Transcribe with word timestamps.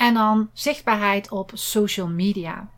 En 0.00 0.14
dan 0.14 0.50
zichtbaarheid 0.52 1.30
op 1.30 1.50
social 1.54 2.08
media. 2.08 2.70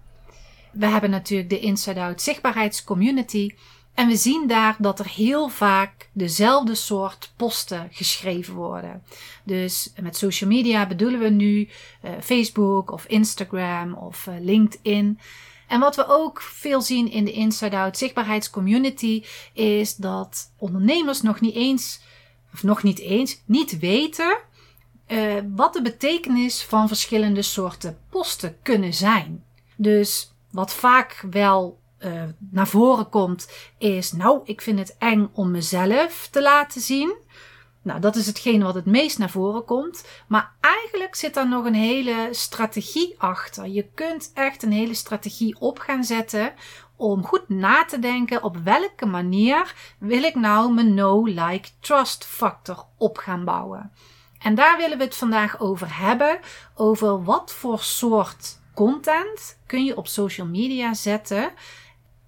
We 0.73 0.87
hebben 0.87 1.11
natuurlijk 1.11 1.51
de 1.51 1.61
Inside 1.61 2.01
Out 2.01 2.23
zichtbaarheidscommunity. 2.23 3.55
En 3.95 4.09
we 4.09 4.17
zien 4.17 4.47
daar 4.47 4.77
dat 4.79 4.99
er 4.99 5.09
heel 5.09 5.49
vaak 5.49 6.09
dezelfde 6.13 6.75
soort 6.75 7.33
posten 7.37 7.89
geschreven 7.91 8.55
worden. 8.55 9.03
Dus 9.45 9.93
met 10.01 10.16
social 10.16 10.51
media 10.51 10.87
bedoelen 10.87 11.21
we 11.21 11.29
nu 11.29 11.69
uh, 12.05 12.11
Facebook 12.21 12.91
of 12.91 13.07
Instagram 13.07 13.95
of 13.95 14.27
uh, 14.27 14.35
LinkedIn. 14.41 15.18
En 15.68 15.80
wat 15.80 15.96
we 15.96 16.07
ook 16.07 16.41
veel 16.41 16.80
zien 16.80 17.11
in 17.11 17.24
de 17.24 17.33
Inside 17.33 17.77
Out 17.77 17.99
zichtbaarheidscommunity 17.99 19.24
is 19.52 19.96
dat 19.96 20.52
ondernemers 20.59 21.23
nog 21.23 21.41
niet 21.41 21.55
eens, 21.55 22.01
of 22.52 22.63
nog 22.63 22.83
niet 22.83 22.99
eens, 22.99 23.43
niet 23.46 23.79
weten 23.79 24.39
uh, 25.13 25.43
wat 25.55 25.73
de 25.73 25.82
betekenis 25.82 26.63
van 26.63 26.88
verschillende 26.88 27.43
soorten 27.43 27.99
posten 28.10 28.57
kunnen 28.63 28.95
zijn. 28.95 29.45
Dus 29.77 30.32
wat 30.51 30.73
vaak 30.73 31.24
wel 31.30 31.80
uh, 31.99 32.23
naar 32.38 32.68
voren 32.68 33.09
komt, 33.09 33.51
is: 33.79 34.13
Nou, 34.13 34.40
ik 34.45 34.60
vind 34.60 34.79
het 34.79 34.96
eng 34.99 35.30
om 35.33 35.51
mezelf 35.51 36.29
te 36.30 36.43
laten 36.43 36.80
zien. 36.80 37.15
Nou, 37.83 38.01
dat 38.01 38.16
is 38.16 38.27
hetgeen 38.27 38.63
wat 38.63 38.74
het 38.74 38.87
meest 38.87 39.18
naar 39.18 39.30
voren 39.30 39.65
komt. 39.65 40.05
Maar 40.27 40.52
eigenlijk 40.60 41.15
zit 41.15 41.35
daar 41.35 41.49
nog 41.49 41.65
een 41.65 41.74
hele 41.74 42.29
strategie 42.30 43.15
achter. 43.18 43.66
Je 43.66 43.88
kunt 43.95 44.30
echt 44.35 44.63
een 44.63 44.73
hele 44.73 44.95
strategie 44.95 45.57
op 45.60 45.79
gaan 45.79 46.05
zetten 46.05 46.52
om 46.96 47.24
goed 47.24 47.49
na 47.49 47.85
te 47.85 47.99
denken 47.99 48.43
op 48.43 48.57
welke 48.57 49.07
manier 49.07 49.74
wil 49.99 50.23
ik 50.23 50.35
nou 50.35 50.73
mijn 50.73 50.95
no 50.95 51.24
like 51.24 51.68
trust 51.80 52.24
factor 52.24 52.85
op 52.96 53.18
gaan 53.18 53.45
bouwen. 53.45 53.93
En 54.43 54.54
daar 54.54 54.76
willen 54.76 54.98
we 54.98 55.04
het 55.04 55.16
vandaag 55.16 55.60
over 55.60 55.98
hebben. 55.98 56.38
Over 56.74 57.24
wat 57.24 57.52
voor 57.52 57.79
soort 57.79 58.59
content 58.74 59.59
kun 59.66 59.84
je 59.84 59.96
op 59.96 60.07
social 60.07 60.46
media 60.46 60.95
zetten. 60.95 61.51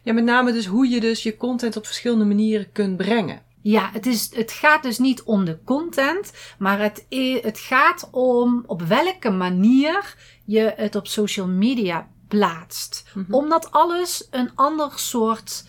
Ja, 0.02 0.12
met 0.12 0.24
name 0.24 0.52
dus 0.52 0.66
hoe 0.66 0.88
je 0.88 1.00
dus 1.00 1.22
je 1.22 1.36
content 1.36 1.76
op 1.76 1.86
verschillende 1.86 2.24
manieren 2.24 2.72
kunt 2.72 2.96
brengen. 2.96 3.42
Ja, 3.60 3.90
het, 3.92 4.06
is, 4.06 4.34
het 4.34 4.52
gaat 4.52 4.82
dus 4.82 4.98
niet 4.98 5.22
om 5.22 5.44
de 5.44 5.58
content, 5.64 6.32
maar 6.58 6.78
het, 6.78 7.06
het 7.42 7.58
gaat 7.58 8.08
om 8.10 8.64
op 8.66 8.82
welke 8.82 9.30
manier 9.30 10.16
je 10.44 10.72
het 10.76 10.94
op 10.94 11.06
social 11.06 11.46
media 11.46 12.08
plaatst. 12.28 13.04
Mm-hmm. 13.14 13.34
Omdat 13.34 13.70
alles 13.70 14.28
een 14.30 14.50
ander 14.54 14.92
soort 14.94 15.64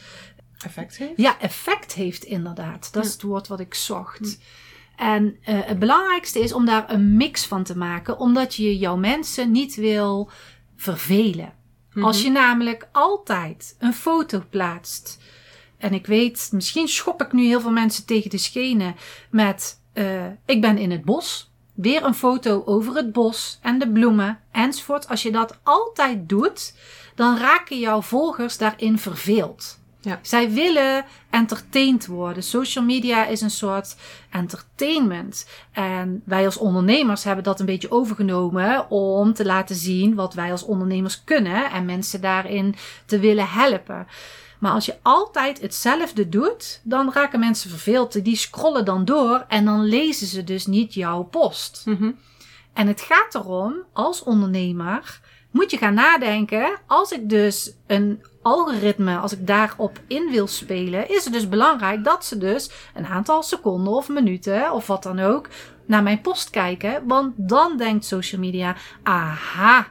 effect 0.58 0.98
heeft. 0.98 1.14
Ja, 1.16 1.40
effect 1.40 1.94
heeft 1.94 2.24
inderdaad. 2.24 2.94
Dat 2.94 3.06
is 3.06 3.12
het 3.12 3.22
woord 3.22 3.48
wat 3.48 3.60
ik 3.60 3.74
zocht. 3.74 4.20
Mm. 4.20 4.36
En 4.96 5.26
uh, 5.26 5.60
het 5.66 5.80
belangrijkste 5.80 6.40
is 6.40 6.54
om 6.54 6.66
daar 6.66 6.92
een 6.92 7.18
mix 7.18 7.46
van 7.46 7.64
te 7.64 7.78
maken, 7.78 8.20
omdat 8.20 8.56
je 8.56 8.78
jouw 8.78 8.96
mensen 8.96 9.52
niet 9.52 9.76
wil 9.76 10.30
vervelen. 10.76 11.54
Als 12.04 12.22
je 12.22 12.30
namelijk 12.30 12.88
altijd 12.92 13.76
een 13.80 13.94
foto 13.94 14.44
plaatst. 14.50 15.20
En 15.78 15.94
ik 15.94 16.06
weet, 16.06 16.50
misschien 16.52 16.88
schop 16.88 17.22
ik 17.22 17.32
nu 17.32 17.46
heel 17.46 17.62
veel 17.62 17.72
mensen 17.72 18.06
tegen 18.06 18.30
de 18.30 18.38
schenen 18.38 18.96
met: 19.30 19.82
uh, 19.94 20.26
Ik 20.46 20.62
ben 20.62 20.78
in 20.78 20.92
het 20.92 21.06
bos. 21.06 21.54
Weer 21.74 22.04
een 22.04 22.14
foto 22.14 22.64
over 22.66 22.96
het 22.96 23.12
bos 23.12 23.60
en 23.62 23.80
de 23.80 23.92
bloemen 23.92 24.40
enzovoort. 24.52 25.08
Als 25.08 25.24
je 25.24 25.32
dat 25.32 25.60
altijd 25.64 26.30
doet, 26.30 26.74
dan 27.16 27.38
raken 27.38 27.80
jouw 27.80 28.02
volgers 28.02 28.58
daarin 28.58 29.00
verveeld. 29.00 29.80
Ja. 30.06 30.20
Zij 30.22 30.52
willen 30.52 31.06
entertained 31.30 32.06
worden. 32.06 32.44
Social 32.44 32.86
media 32.86 33.26
is 33.26 33.42
een 33.42 33.50
soort 33.50 33.96
entertainment. 34.30 35.50
En 35.72 36.22
wij 36.26 36.46
als 36.46 36.58
ondernemers 36.58 37.24
hebben 37.24 37.44
dat 37.44 37.60
een 37.60 37.66
beetje 37.66 37.92
overgenomen 37.92 38.90
om 38.90 39.34
te 39.34 39.46
laten 39.46 39.76
zien 39.76 40.16
wat 40.16 40.34
wij 40.34 40.52
als 40.52 40.64
ondernemers 40.64 41.24
kunnen 41.24 41.72
en 41.72 41.86
mensen 41.86 42.22
daarin 42.22 42.76
te 43.06 43.20
willen 43.20 43.48
helpen. 43.48 44.08
Maar 44.60 44.72
als 44.72 44.86
je 44.86 44.96
altijd 45.02 45.62
hetzelfde 45.62 46.30
doet, 46.30 46.82
dan 46.84 47.12
raken 47.14 47.40
mensen 47.40 47.70
verveeld. 47.70 48.24
Die 48.24 48.36
scrollen 48.36 48.86
dan 48.86 49.06
door 49.06 49.46
en 49.48 49.66
dan 49.66 49.84
lezen 49.84 50.28
ze 50.28 50.44
dus 50.44 50.66
niet 50.66 50.94
jouw 50.94 51.24
post. 51.24 51.82
Mm-hmm. 51.86 52.18
En 52.74 52.88
het 52.88 53.02
gaat 53.02 53.36
erom, 53.36 53.76
als 53.94 54.24
ondernemer, 54.24 55.20
moet 55.56 55.72
je 55.72 55.78
gaan 55.78 55.94
nadenken. 55.94 56.80
Als 56.88 57.12
ik 57.12 57.30
dus 57.30 57.74
een 57.88 58.24
algoritme, 58.42 59.18
als 59.18 59.34
ik 59.34 59.48
daarop 59.48 60.00
in 60.08 60.32
wil 60.32 60.48
spelen, 60.48 61.10
is 61.10 61.24
het 61.24 61.34
dus 61.34 61.50
belangrijk 61.50 62.04
dat 62.04 62.26
ze 62.26 62.38
dus 62.38 62.72
een 62.94 63.06
aantal 63.06 63.44
seconden 63.44 63.94
of 63.94 64.10
minuten 64.10 64.72
of 64.72 64.88
wat 64.88 65.04
dan 65.04 65.20
ook 65.20 65.50
naar 65.86 66.04
mijn 66.04 66.22
post 66.22 66.50
kijken. 66.50 67.08
Want 67.08 67.34
dan 67.36 67.78
denkt 67.78 68.06
social 68.06 68.42
media, 68.42 68.76
aha, 69.04 69.88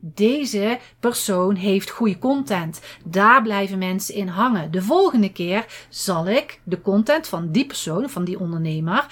deze 0.00 0.78
persoon 1.00 1.54
heeft 1.54 1.90
goede 1.90 2.18
content. 2.18 2.80
Daar 3.04 3.42
blijven 3.42 3.78
mensen 3.78 4.14
in 4.14 4.28
hangen. 4.28 4.70
De 4.70 4.82
volgende 4.82 5.32
keer 5.32 5.66
zal 5.88 6.28
ik 6.28 6.60
de 6.64 6.80
content 6.80 7.28
van 7.28 7.50
die 7.50 7.66
persoon, 7.66 8.10
van 8.10 8.24
die 8.24 8.40
ondernemer, 8.40 9.06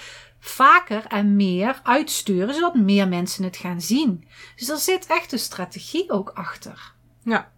vaker 0.49 1.05
en 1.07 1.35
meer 1.35 1.79
uitsturen, 1.83 2.53
zodat 2.53 2.75
meer 2.75 3.07
mensen 3.07 3.43
het 3.43 3.57
gaan 3.57 3.81
zien. 3.81 4.27
Dus 4.55 4.69
er 4.69 4.77
zit 4.77 5.05
echt 5.05 5.31
een 5.31 5.39
strategie 5.39 6.11
ook 6.11 6.29
achter. 6.29 6.93
Ja. 7.23 7.51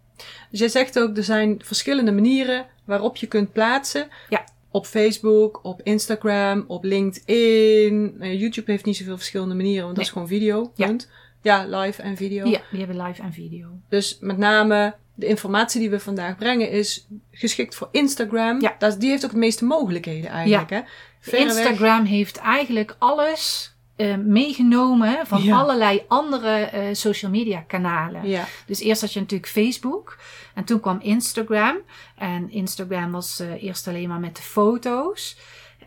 Dus 0.50 0.60
jij 0.60 0.70
zegt 0.70 1.00
ook, 1.00 1.18
er 1.18 1.24
zijn 1.24 1.62
verschillende 1.64 2.12
manieren 2.12 2.66
waarop 2.86 3.16
je 3.16 3.28
kunt 3.28 3.52
plaatsen. 3.52 4.08
Ja. 4.30 4.44
Op 4.72 4.86
Facebook, 4.86 5.60
op 5.64 5.82
Instagram, 5.84 6.64
op 6.68 6.84
LinkedIn. 6.84 8.16
Nou 8.18 8.36
YouTube 8.36 8.72
heeft 8.72 8.86
niet 8.86 8.98
zoveel 8.98 9.18
verschillende 9.18 9.56
manieren, 9.56 9.84
want 9.84 9.96
dat 9.96 10.06
is 10.06 10.12
gewoon 10.12 10.28
video. 10.28 10.72
Ja. 10.76 10.96
ja, 11.42 11.66
live 11.80 12.02
en 12.02 12.18
video. 12.18 12.46
Ja, 12.46 12.62
die 12.72 12.80
hebben 12.80 13.02
live 13.02 13.22
en 13.22 13.34
video. 13.34 13.68
Dus 13.90 14.18
met 14.22 14.38
name 14.38 14.96
de 15.20 15.26
informatie 15.26 15.80
die 15.80 15.90
we 15.90 16.00
vandaag 16.00 16.38
brengen 16.38 16.72
is 16.72 17.08
geschikt 17.32 17.76
voor 17.76 17.90
Instagram. 17.92 18.62
Ja. 18.62 18.76
Dat, 18.80 19.00
die 19.00 19.10
heeft 19.10 19.26
ook 19.26 19.32
de 19.32 19.38
meeste 19.38 19.66
mogelijkheden 19.66 20.30
eigenlijk. 20.30 20.70
Ja. 20.70 20.76
Hè? 20.76 20.84
Instagram 21.22 22.06
heeft 22.06 22.38
eigenlijk 22.38 22.96
alles 22.98 23.74
uh, 23.98 24.16
meegenomen 24.16 25.28
van 25.28 25.44
ja. 25.44 25.58
allerlei 25.58 26.04
andere 26.08 26.70
uh, 26.74 26.82
social 26.92 27.32
media 27.32 27.60
kanalen. 27.60 28.28
Ja. 28.28 28.48
Dus 28.66 28.80
eerst 28.80 29.02
had 29.02 29.14
je 29.14 29.20
natuurlijk 29.20 29.50
Facebook 29.50 30.18
en 30.54 30.64
toen 30.64 30.80
kwam 30.80 31.00
Instagram. 31.02 31.78
En 32.16 32.52
Instagram 32.52 33.12
was 33.12 33.40
uh, 33.42 33.64
eerst 33.64 33.88
alleen 33.88 34.08
maar 34.08 34.20
met 34.20 34.36
de 34.36 34.42
foto's. 34.42 35.38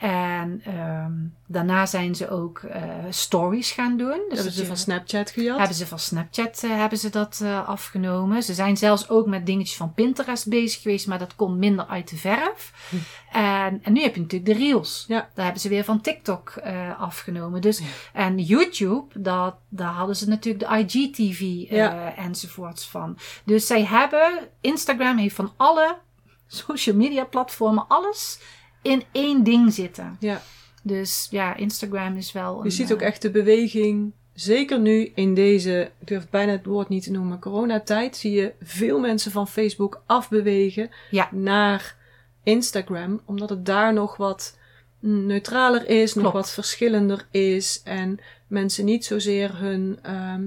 En 0.02 0.62
um, 0.68 1.34
daarna 1.46 1.86
zijn 1.86 2.14
ze 2.14 2.30
ook 2.30 2.62
uh, 2.62 2.74
stories 3.10 3.70
gaan 3.70 3.96
doen. 3.96 4.20
Dus 4.28 4.34
hebben 4.34 4.52
ze 4.52 4.66
van 4.66 4.76
Snapchat 4.76 5.30
gejat? 5.30 5.58
Hebben 5.58 5.76
ze 5.76 5.86
van 5.86 5.98
Snapchat 5.98 6.62
uh, 6.64 6.76
hebben 6.76 6.98
ze 6.98 7.10
dat 7.10 7.40
uh, 7.42 7.68
afgenomen. 7.68 8.42
Ze 8.42 8.54
zijn 8.54 8.76
zelfs 8.76 9.08
ook 9.08 9.26
met 9.26 9.46
dingetjes 9.46 9.76
van 9.76 9.94
Pinterest 9.94 10.48
bezig 10.48 10.82
geweest, 10.82 11.06
maar 11.06 11.18
dat 11.18 11.36
komt 11.36 11.58
minder 11.58 11.86
uit 11.86 12.10
de 12.10 12.16
verf. 12.16 12.72
Hm. 12.88 12.96
En, 13.36 13.80
en 13.82 13.92
nu 13.92 14.02
heb 14.02 14.14
je 14.14 14.20
natuurlijk 14.20 14.58
de 14.58 14.64
Reels. 14.64 15.04
Ja. 15.08 15.28
Daar 15.34 15.44
hebben 15.44 15.62
ze 15.62 15.68
weer 15.68 15.84
van 15.84 16.00
TikTok 16.00 16.62
afgenomen. 16.98 17.60
Dus, 17.60 17.78
ja. 17.78 17.84
En 18.12 18.38
YouTube, 18.38 19.20
dat, 19.20 19.54
daar 19.68 19.92
hadden 19.92 20.16
ze 20.16 20.28
natuurlijk 20.28 20.68
de 20.68 20.98
IGTV 20.98 21.70
ja. 21.70 22.16
enzovoorts 22.16 22.88
van. 22.88 23.18
Dus 23.44 23.66
zij 23.66 23.84
hebben, 23.84 24.48
Instagram 24.60 25.16
heeft 25.16 25.34
van 25.34 25.52
alle 25.56 25.98
social 26.46 26.96
media 26.96 27.24
platformen 27.24 27.84
alles 27.88 28.38
in 28.82 29.02
één 29.12 29.44
ding 29.44 29.72
zitten. 29.72 30.16
Ja. 30.20 30.42
Dus 30.82 31.28
ja, 31.30 31.56
Instagram 31.56 32.16
is 32.16 32.32
wel. 32.32 32.58
Een, 32.58 32.64
je 32.64 32.70
ziet 32.70 32.92
ook 32.92 33.00
eh, 33.00 33.06
echt 33.06 33.22
de 33.22 33.30
beweging. 33.30 34.12
Zeker 34.34 34.80
nu 34.80 35.12
in 35.14 35.34
deze, 35.34 35.90
ik 35.98 36.06
durf 36.06 36.28
bijna 36.30 36.52
het 36.52 36.66
woord 36.66 36.88
niet 36.88 37.02
te 37.02 37.10
noemen, 37.10 37.38
coronatijd, 37.38 38.16
zie 38.16 38.32
je 38.32 38.52
veel 38.62 38.98
mensen 38.98 39.30
van 39.32 39.48
Facebook 39.48 40.02
afbewegen 40.06 40.90
ja. 41.10 41.28
naar 41.32 41.96
Instagram, 42.42 43.20
omdat 43.24 43.50
het 43.50 43.66
daar 43.66 43.92
nog 43.92 44.16
wat 44.16 44.56
neutraler 44.98 45.88
is, 45.88 46.14
nog 46.14 46.32
wat 46.32 46.50
verschillender 46.50 47.26
is. 47.30 47.80
En 47.84 48.18
mensen 48.46 48.84
niet 48.84 49.04
zozeer 49.04 49.58
hun, 49.58 49.98
ehm, 50.02 50.42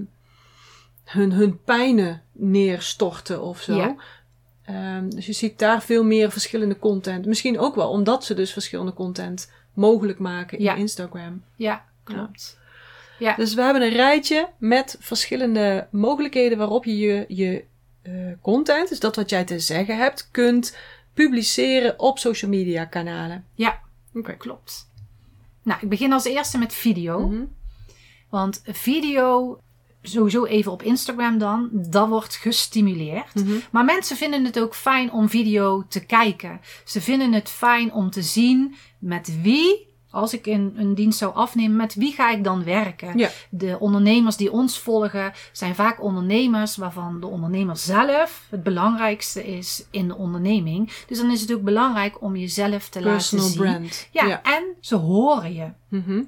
hun, 1.03 1.31
hun 1.31 1.63
pijnen 1.63 2.21
neerstorten 2.31 3.41
of 3.41 3.61
zo. 3.61 3.75
Ja. 3.75 3.95
Ehm, 4.65 5.09
dus 5.09 5.25
je 5.25 5.33
ziet 5.33 5.59
daar 5.59 5.81
veel 5.83 6.03
meer 6.03 6.31
verschillende 6.31 6.79
content. 6.79 7.25
Misschien 7.25 7.59
ook 7.59 7.75
wel 7.75 7.89
omdat 7.89 8.25
ze 8.25 8.33
dus 8.33 8.53
verschillende 8.53 8.93
content 8.93 9.51
mogelijk 9.73 10.19
maken 10.19 10.57
in 10.57 10.63
Ja. 10.63 10.75
Instagram. 10.75 11.43
Ja, 11.55 11.85
klopt. 12.03 12.57
Ja. 13.19 13.35
Dus 13.35 13.53
we 13.53 13.61
hebben 13.61 13.81
een 13.81 13.93
rijtje 13.93 14.49
met 14.57 14.97
verschillende 14.99 15.87
mogelijkheden 15.91 16.57
waarop 16.57 16.85
je 16.85 16.97
je, 16.97 17.25
je 17.27 17.63
eh, 18.01 18.13
content, 18.41 18.89
dus 18.89 18.99
dat 18.99 19.15
wat 19.15 19.29
jij 19.29 19.43
te 19.43 19.59
zeggen 19.59 19.97
hebt, 19.97 20.29
kunt 20.31 20.77
publiceren 21.13 21.99
op 21.99 22.19
social 22.19 22.51
media 22.51 22.85
kanalen. 22.85 23.45
Ja, 23.53 23.79
Oké. 24.13 24.33
klopt. 24.33 24.89
Nou, 25.63 25.79
ik 25.81 25.89
begin 25.89 26.13
als 26.13 26.25
eerste 26.25 26.57
met 26.57 26.73
video. 26.73 27.27
Mhm. 27.27 27.43
Want 28.29 28.61
video, 28.65 29.59
sowieso 30.05 30.45
even 30.45 30.71
op 30.71 30.81
Instagram 30.83 31.37
dan, 31.37 31.69
dat 31.71 32.07
wordt 32.07 32.35
gestimuleerd. 32.35 33.35
Mhm. 33.35 33.51
Maar 33.71 33.85
mensen 33.85 34.17
vinden 34.17 34.45
het 34.45 34.59
ook 34.59 34.75
fijn 34.75 35.11
om 35.11 35.29
video 35.29 35.85
te 35.87 36.05
kijken. 36.05 36.59
Ze 36.85 37.01
vinden 37.01 37.33
het 37.33 37.49
fijn 37.49 37.93
om 37.93 38.09
te 38.09 38.21
zien 38.21 38.75
met 38.99 39.41
wie, 39.41 39.93
als 40.09 40.33
ik 40.33 40.45
een, 40.45 40.73
een 40.77 40.95
dienst 40.95 41.17
zou 41.17 41.33
afnemen, 41.35 41.75
met 41.75 41.95
wie 41.95 42.13
ga 42.13 42.31
ik 42.31 42.43
dan 42.43 42.63
werken? 42.63 43.17
Ja. 43.17 43.29
De 43.49 43.77
ondernemers 43.79 44.35
die 44.37 44.51
ons 44.51 44.79
volgen 44.79 45.33
zijn 45.51 45.75
vaak 45.75 46.03
ondernemers 46.03 46.75
waarvan 46.77 47.19
de 47.19 47.27
ondernemer 47.27 47.77
zelf 47.77 48.47
het 48.49 48.63
belangrijkste 48.63 49.45
is 49.45 49.85
in 49.91 50.07
de 50.07 50.15
onderneming. 50.15 50.91
Dus 51.07 51.17
dan 51.17 51.31
is 51.31 51.41
het 51.41 51.53
ook 51.53 51.61
belangrijk 51.63 52.21
om 52.21 52.35
jezelf 52.35 52.89
te 52.89 52.99
Personal 52.99 53.45
laten 53.45 53.57
zien. 53.57 53.71
brand. 53.71 54.09
Ja, 54.11 54.41
en 54.43 54.63
ze 54.79 54.95
horen 54.95 55.53
je. 55.53 55.67
Mhm. 55.89 56.23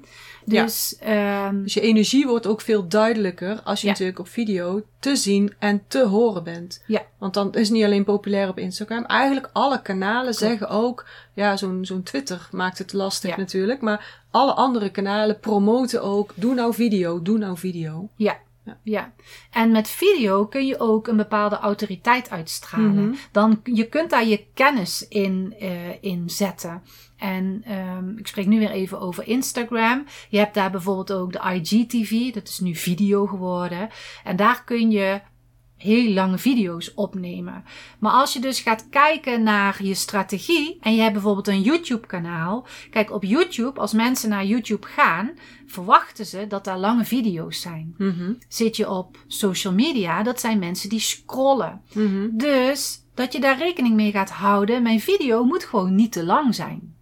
Dus 0.48 0.96
ehm, 1.00 1.62
Dus 1.62 1.74
je 1.74 1.80
energie 1.80 2.26
wordt 2.26 2.46
ook 2.46 2.60
veel 2.60 2.88
duidelijker 2.88 3.60
als 3.64 3.80
je 3.80 3.86
Ja. 3.86 3.92
natuurlijk 3.92 4.18
op 4.18 4.28
video 4.28 4.82
te 4.98 5.16
zien 5.16 5.54
en 5.58 5.82
te 5.88 6.06
horen 6.06 6.44
bent. 6.44 6.82
Ja. 6.86 7.02
Want 7.18 7.34
dan 7.34 7.54
is 7.54 7.60
het 7.68 7.70
niet 7.76 7.84
alleen 7.84 8.04
populair 8.04 8.48
op 8.48 8.58
Instagram. 8.58 9.04
Eigenlijk 9.04 9.50
alle 9.52 9.82
kanalen 9.82 10.34
zeggen 10.34 10.68
ook, 10.68 11.06
ja, 11.34 11.56
zo'n 11.56 11.84
zo'n 11.84 12.02
Twitter 12.02 12.48
maakt 12.50 12.78
het 12.78 12.92
lastig 12.92 13.30
Ja. 13.30 13.36
natuurlijk. 13.36 13.80
Maar 13.80 14.22
alle 14.30 14.52
andere 14.52 14.90
kanalen 14.90 15.38
promoten 15.40 16.02
ook, 16.02 16.32
doe 16.34 16.54
nou 16.54 16.74
video, 16.74 17.22
doe 17.22 17.38
nou 17.38 17.58
video. 17.58 18.08
Ja. 18.16 18.36
Ja. 18.82 19.12
En 19.50 19.72
met 19.72 19.88
video 19.88 20.46
kun 20.46 20.66
je 20.66 20.80
ook 20.80 21.06
een 21.06 21.16
bepaalde 21.16 21.58
autoriteit 21.58 22.30
uitstralen. 22.30 23.08
Mhm. 23.08 23.14
Dan, 23.32 23.60
je 23.64 23.88
kunt 23.88 24.10
daar 24.10 24.26
je 24.26 24.46
kennis 24.54 25.08
in, 25.08 25.54
eh 25.58 26.02
in 26.02 26.30
zetten. 26.30 26.82
En 27.16 27.62
ehm, 27.64 28.18
ik 28.18 28.26
spreek 28.26 28.46
nu 28.46 28.58
weer 28.58 28.70
even 28.70 29.00
over 29.00 29.26
Instagram. 29.26 30.04
Je 30.28 30.38
hebt 30.38 30.54
daar 30.54 30.70
bijvoorbeeld 30.70 31.12
ook 31.12 31.32
de 31.32 31.40
IGTV, 31.54 32.32
dat 32.32 32.48
is 32.48 32.58
nu 32.58 32.74
video 32.74 33.26
geworden. 33.26 33.88
En 34.24 34.36
daar 34.36 34.64
kun 34.64 34.90
je 34.90 35.20
heel 35.78 36.12
lange 36.12 36.38
video's 36.38 36.92
opnemen. 36.94 37.64
Maar 37.98 38.12
als 38.12 38.32
je 38.32 38.40
dus 38.40 38.60
gaat 38.60 38.88
kijken 38.90 39.42
naar 39.42 39.84
je 39.84 39.94
strategie 39.94 40.78
en 40.80 40.94
je 40.94 41.00
hebt 41.00 41.12
bijvoorbeeld 41.12 41.48
een 41.48 41.62
YouTube 41.62 42.06
kanaal. 42.06 42.66
Kijk, 42.90 43.12
op 43.12 43.24
YouTube, 43.24 43.80
als 43.80 43.92
mensen 43.92 44.28
naar 44.28 44.44
YouTube 44.44 44.86
gaan, 44.86 45.32
verwachten 45.66 46.26
ze 46.26 46.46
dat 46.46 46.64
daar 46.64 46.78
lange 46.78 47.04
video's 47.04 47.60
zijn. 47.60 47.94
Mhm. 47.98 48.32
Zit 48.48 48.76
je 48.76 48.90
op 48.90 49.18
social 49.26 49.72
media, 49.72 50.22
dat 50.22 50.40
zijn 50.40 50.58
mensen 50.58 50.88
die 50.88 51.00
scrollen. 51.00 51.82
Mhm. 51.92 52.28
Dus 52.32 53.02
dat 53.14 53.32
je 53.32 53.40
daar 53.40 53.58
rekening 53.58 53.94
mee 53.94 54.10
gaat 54.10 54.30
houden. 54.30 54.82
Mijn 54.82 55.00
video 55.00 55.44
moet 55.44 55.64
gewoon 55.64 55.94
niet 55.94 56.12
te 56.12 56.24
lang 56.24 56.54
zijn. 56.54 56.96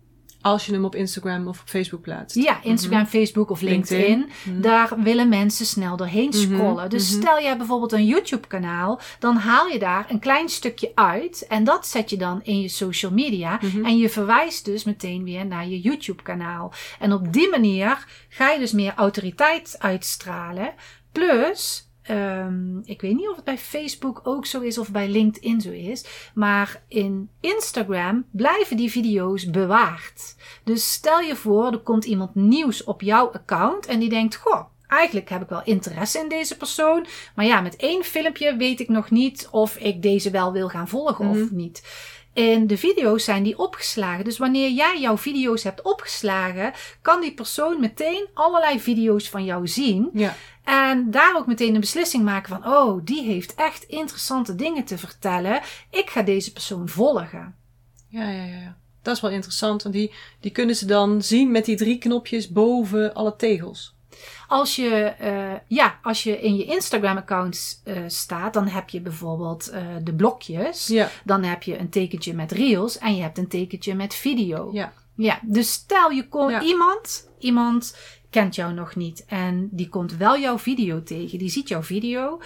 Als 0.46 0.66
je 0.66 0.72
hem 0.72 0.84
op 0.84 0.94
Instagram 0.94 1.48
of 1.48 1.60
op 1.60 1.68
Facebook 1.68 2.00
plaatst. 2.00 2.36
Ja, 2.36 2.62
Instagram, 2.62 3.06
Facebook 3.06 3.50
of 3.50 3.60
LinkedIn. 3.60 4.06
LinkedIn. 4.06 4.32
Mhm. 4.44 4.60
Daar 4.60 5.02
willen 5.02 5.28
mensen 5.28 5.66
snel 5.66 5.96
doorheen 5.96 6.28
Mhm, 6.28 6.38
scrollen. 6.38 6.90
Dus 6.90 7.10
mhm. 7.10 7.20
stel 7.20 7.38
je 7.38 7.46
hebt 7.46 7.58
bijvoorbeeld 7.58 7.92
een 7.92 8.06
YouTube 8.06 8.46
kanaal. 8.46 9.00
Dan 9.18 9.36
haal 9.36 9.66
je 9.66 9.78
daar 9.78 10.06
een 10.08 10.18
klein 10.18 10.48
stukje 10.48 10.92
uit. 10.94 11.46
En 11.48 11.64
dat 11.64 11.86
zet 11.86 12.10
je 12.10 12.16
dan 12.16 12.40
in 12.42 12.60
je 12.60 12.68
social 12.68 13.12
media. 13.12 13.58
Mhm. 13.62 13.84
En 13.84 13.96
je 13.98 14.08
verwijst 14.10 14.64
dus 14.64 14.84
meteen 14.84 15.24
weer 15.24 15.46
naar 15.46 15.68
je 15.68 15.80
YouTube 15.80 16.22
kanaal. 16.22 16.72
En 16.98 17.12
op 17.12 17.32
die 17.32 17.50
manier 17.50 18.06
ga 18.28 18.50
je 18.50 18.58
dus 18.58 18.72
meer 18.72 18.92
autoriteit 18.96 19.74
uitstralen. 19.78 20.74
Plus... 21.12 21.85
ehm, 22.06 22.78
ik 22.84 23.00
weet 23.00 23.14
niet 23.16 23.28
of 23.28 23.36
het 23.36 23.44
bij 23.44 23.58
Facebook 23.58 24.20
ook 24.24 24.46
zo 24.46 24.60
is 24.60 24.78
of 24.78 24.90
bij 24.90 25.08
LinkedIn 25.08 25.60
zo 25.60 25.70
is. 25.70 26.04
Maar 26.34 26.82
in 26.88 27.30
Instagram 27.40 28.24
blijven 28.30 28.76
die 28.76 28.90
video's 28.90 29.50
bewaard. 29.50 30.36
Dus 30.64 30.92
stel 30.92 31.20
je 31.20 31.36
voor, 31.36 31.72
er 31.72 31.78
komt 31.78 32.04
iemand 32.04 32.34
nieuws 32.34 32.84
op 32.84 33.02
jouw 33.02 33.32
account 33.32 33.86
en 33.86 33.98
die 33.98 34.08
denkt: 34.08 34.36
Goh, 34.36 34.60
eigenlijk 34.86 35.28
heb 35.28 35.42
ik 35.42 35.48
wel 35.48 35.62
interesse 35.64 36.18
in 36.18 36.28
deze 36.28 36.56
persoon. 36.56 37.06
Maar 37.34 37.44
ja, 37.44 37.60
met 37.60 37.76
één 37.76 38.04
filmpje 38.04 38.56
weet 38.56 38.80
ik 38.80 38.88
nog 38.88 39.10
niet 39.10 39.48
of 39.50 39.76
ik 39.76 40.02
deze 40.02 40.30
wel 40.30 40.52
wil 40.52 40.68
gaan 40.68 40.88
volgen 40.88 41.28
of 41.28 41.36
Mhm. 41.36 41.56
niet. 41.56 41.82
En 42.36 42.66
de 42.66 42.78
video's 42.78 43.24
zijn 43.24 43.42
die 43.42 43.58
opgeslagen. 43.58 44.24
Dus 44.24 44.38
wanneer 44.38 44.70
jij 44.70 45.00
jouw 45.00 45.16
video's 45.16 45.62
hebt 45.62 45.82
opgeslagen, 45.82 46.72
kan 47.02 47.20
die 47.20 47.34
persoon 47.34 47.80
meteen 47.80 48.26
allerlei 48.34 48.80
video's 48.80 49.28
van 49.28 49.44
jou 49.44 49.68
zien. 49.68 50.10
Ja. 50.12 50.36
En 50.64 51.10
daar 51.10 51.36
ook 51.36 51.46
meteen 51.46 51.74
een 51.74 51.80
beslissing 51.80 52.24
maken 52.24 52.48
van: 52.48 52.72
oh, 52.72 53.00
die 53.04 53.22
heeft 53.22 53.54
echt 53.54 53.82
interessante 53.84 54.54
dingen 54.54 54.84
te 54.84 54.98
vertellen. 54.98 55.60
Ik 55.90 56.10
ga 56.10 56.22
deze 56.22 56.52
persoon 56.52 56.88
volgen. 56.88 57.54
Ja, 58.08 58.30
ja, 58.30 58.44
ja, 58.44 58.60
ja. 58.60 58.76
Dat 59.02 59.14
is 59.14 59.22
wel 59.22 59.30
interessant, 59.30 59.82
want 59.82 59.94
die, 59.94 60.12
die 60.40 60.50
kunnen 60.50 60.76
ze 60.76 60.86
dan 60.86 61.22
zien 61.22 61.50
met 61.50 61.64
die 61.64 61.76
drie 61.76 61.98
knopjes 61.98 62.48
boven 62.48 63.14
alle 63.14 63.36
tegels. 63.36 63.95
Als 64.48 64.76
je, 64.76 64.88
eh, 65.04 65.52
ja, 65.66 65.98
als 66.02 66.22
je 66.22 66.40
in 66.40 66.56
je 66.56 66.64
Instagram-account 66.64 67.80
eh, 67.84 67.96
staat, 68.06 68.54
dan 68.54 68.66
heb 68.68 68.88
je 68.88 69.00
bijvoorbeeld 69.00 69.68
eh, 69.68 69.82
de 70.02 70.14
blokjes. 70.14 70.86
Ja, 70.86 71.08
Dan 71.24 71.42
heb 71.42 71.62
je 71.62 71.78
een 71.78 71.88
tekentje 71.90 72.34
met 72.34 72.52
reels 72.52 72.98
en 72.98 73.16
je 73.16 73.22
hebt 73.22 73.38
een 73.38 73.48
tekentje 73.48 73.94
met 73.94 74.14
video. 74.14 74.70
ja. 74.72 74.92
Ja, 75.18 75.40
dus 75.42 75.72
stel 75.72 76.10
je 76.10 76.28
komt 76.28 76.50
Ja. 76.50 76.62
iemand, 76.62 77.30
iemand 77.38 77.96
kent 78.30 78.54
jou 78.54 78.72
nog 78.72 78.94
niet 78.96 79.24
en 79.28 79.68
die 79.72 79.88
komt 79.88 80.16
wel 80.16 80.38
jouw 80.38 80.58
video 80.58 81.02
tegen, 81.02 81.38
die 81.38 81.48
ziet 81.50 81.68
jouw 81.68 81.82
video 81.82 82.40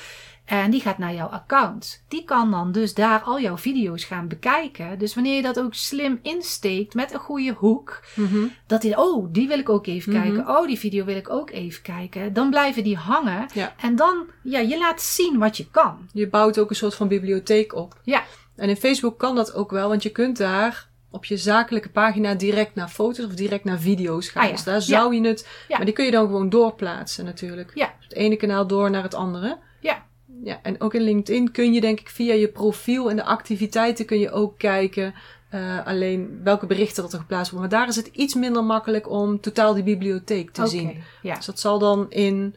en 0.51 0.71
die 0.71 0.81
gaat 0.81 0.99
naar 0.99 1.15
jouw 1.15 1.27
account. 1.27 2.05
Die 2.09 2.25
kan 2.25 2.51
dan 2.51 2.73
dus 2.73 2.95
daar 2.95 3.21
al 3.21 3.41
jouw 3.41 3.57
video's 3.57 4.05
gaan 4.05 4.29
bekijken. 4.29 4.99
Dus 4.99 5.15
wanneer 5.15 5.35
je 5.37 5.43
dat 5.43 5.59
ook 5.61 5.75
slim 5.75 6.19
insteekt 6.23 6.95
met 6.95 7.13
een 7.13 7.21
goede 7.21 7.53
hoek, 7.53 8.05
Mhm. 8.17 8.39
dat 8.67 8.83
hij, 8.83 8.97
oh, 8.97 9.29
die 9.33 9.49
wil 9.49 9.59
ik 9.59 9.69
ook 9.69 9.87
even 9.87 10.13
Mhm. 10.13 10.23
kijken. 10.23 10.49
Oh, 10.57 10.67
die 10.67 10.79
video 10.79 11.05
wil 11.05 11.17
ik 11.17 11.31
ook 11.31 11.51
even 11.51 11.83
kijken. 11.83 12.33
Dan 12.33 12.51
blijven 12.51 12.85
die 12.85 12.97
hangen. 12.97 13.47
Ja. 13.55 13.75
En 13.81 13.97
dan, 13.97 14.27
ja, 14.43 14.59
je 14.59 14.79
laat 14.79 15.03
zien 15.03 15.39
wat 15.39 15.57
je 15.57 15.71
kan. 15.71 16.09
Je 16.13 16.29
bouwt 16.29 16.59
ook 16.59 16.71
een 16.71 16.77
soort 16.77 16.95
van 16.95 17.09
bibliotheek 17.09 17.75
op. 17.75 18.01
Ja. 18.05 18.23
En 18.57 18.69
in 18.69 18.77
Facebook 18.77 19.19
kan 19.19 19.35
dat 19.35 19.55
ook 19.55 19.71
wel, 19.71 19.89
want 19.89 20.03
je 20.03 20.11
kunt 20.11 20.37
daar 20.37 20.89
op 21.11 21.25
je 21.25 21.37
zakelijke 21.37 21.89
pagina 21.91 22.35
direct 22.35 22.75
naar 22.75 22.89
foto's 22.89 23.25
of 23.27 23.35
direct 23.35 23.65
naar 23.65 23.79
video's 23.79 24.29
gaan. 24.29 24.43
Ah 24.43 24.49
ja. 24.49 24.55
Dus 24.55 24.65
daar 24.65 24.83
zou 24.83 25.15
je 25.15 25.27
het, 25.29 25.49
maar 25.69 25.85
die 25.85 25.95
kun 25.95 26.05
je 26.05 26.11
dan 26.11 26.27
gewoon 26.27 26.49
doorplaatsen 26.49 27.25
natuurlijk. 27.25 27.71
Ja. 27.75 27.95
Het 28.01 28.13
ene 28.13 28.37
kanaal 28.37 28.67
door 28.67 28.91
naar 28.91 29.03
het 29.03 29.15
andere. 29.15 29.59
Ja. 29.81 30.09
Ja, 30.45 30.61
en 30.63 30.81
ook 30.81 30.95
in 30.95 31.01
LinkedIn 31.01 31.51
kun 31.51 31.73
je 31.73 31.81
denk 31.81 32.01
ik 32.01 32.09
via 32.09 32.35
je 32.35 32.49
profiel 32.49 33.11
en 33.11 33.17
de 33.17 33.25
activiteiten 33.25 34.07
kun 34.07 34.19
je 34.19 34.31
ook 34.31 34.59
kijken 34.59 35.15
eh, 35.51 35.87
alleen 35.87 36.41
welke 36.43 36.67
berichten 36.67 37.03
dat 37.03 37.13
er 37.13 37.19
geplaatst 37.19 37.53
worden. 37.53 37.71
Maar 37.71 37.79
daar 37.79 37.89
is 37.89 37.97
het 37.97 38.07
iets 38.07 38.35
minder 38.35 38.65
makkelijk 38.65 39.11
om 39.11 39.41
totaal 39.41 39.75
die 39.75 39.83
bibliotheek 39.83 40.51
te 40.51 40.67
zien. 40.67 41.03
Ja. 41.23 41.35
Dus 41.35 41.47
dat 41.47 41.61
zal 41.61 41.79
dan 41.79 42.07
in 42.11 42.55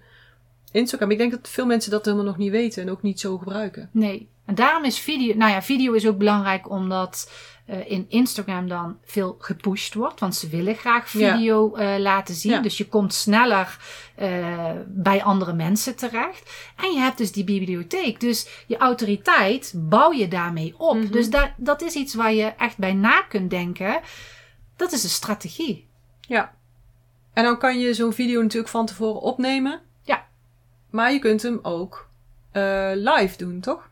Instagram. 0.71 1.11
Ik 1.11 1.17
denk 1.17 1.31
dat 1.31 1.49
veel 1.49 1.65
mensen 1.65 1.91
dat 1.91 2.05
helemaal 2.05 2.25
nog 2.25 2.37
niet 2.37 2.51
weten 2.51 2.81
en 2.81 2.91
ook 2.91 3.01
niet 3.01 3.19
zo 3.19 3.37
gebruiken. 3.37 3.89
Nee. 3.91 4.27
En 4.45 4.55
daarom 4.55 4.83
is 4.83 5.00
video, 5.00 5.35
nou 5.35 5.51
ja, 5.51 5.62
video 5.62 5.93
is 5.93 6.07
ook 6.07 6.17
belangrijk 6.17 6.69
omdat 6.69 7.31
eh, 7.65 7.91
in 7.91 8.05
Instagram 8.09 8.67
dan 8.67 8.97
veel 9.03 9.35
gepusht 9.39 9.93
wordt. 9.93 10.19
Want 10.19 10.35
ze 10.35 10.50
willen 10.50 10.75
graag 10.75 11.12
Ja. 11.12 11.35
video 11.35 11.75
eh, 11.75 12.00
laten 12.00 12.35
zien. 12.35 12.51
Ja. 12.51 12.59
Dus 12.59 12.77
je 12.77 12.88
komt 12.88 13.13
sneller 13.13 13.77
eh, 14.15 14.71
bij 14.88 15.23
andere 15.23 15.53
mensen 15.53 15.95
terecht. 15.95 16.51
En 16.77 16.91
je 16.91 17.00
hebt 17.00 17.17
dus 17.17 17.31
die 17.31 17.43
bibliotheek. 17.43 18.19
Dus 18.19 18.63
je 18.67 18.77
autoriteit 18.77 19.73
bouw 19.75 20.12
je 20.12 20.27
daarmee 20.27 20.73
op. 20.77 20.95
Mhm. 20.95 21.12
Dus 21.12 21.29
daar, 21.29 21.53
dat 21.57 21.81
is 21.81 21.93
iets 21.93 22.13
waar 22.13 22.33
je 22.33 22.45
echt 22.45 22.77
bij 22.77 22.93
na 22.93 23.21
kunt 23.21 23.50
denken. 23.50 24.00
Dat 24.75 24.91
is 24.91 25.03
een 25.03 25.09
strategie. 25.09 25.88
Ja. 26.21 26.53
En 27.33 27.43
dan 27.43 27.57
kan 27.57 27.79
je 27.79 27.93
zo'n 27.93 28.13
video 28.13 28.41
natuurlijk 28.41 28.71
van 28.71 28.85
tevoren 28.85 29.21
opnemen. 29.21 29.81
Ja. 30.01 30.25
Maar 30.89 31.12
je 31.12 31.19
kunt 31.19 31.41
hem 31.41 31.59
ook 31.62 32.09
eh, 32.51 32.91
live 32.93 33.38
doen, 33.38 33.59
toch? 33.59 33.89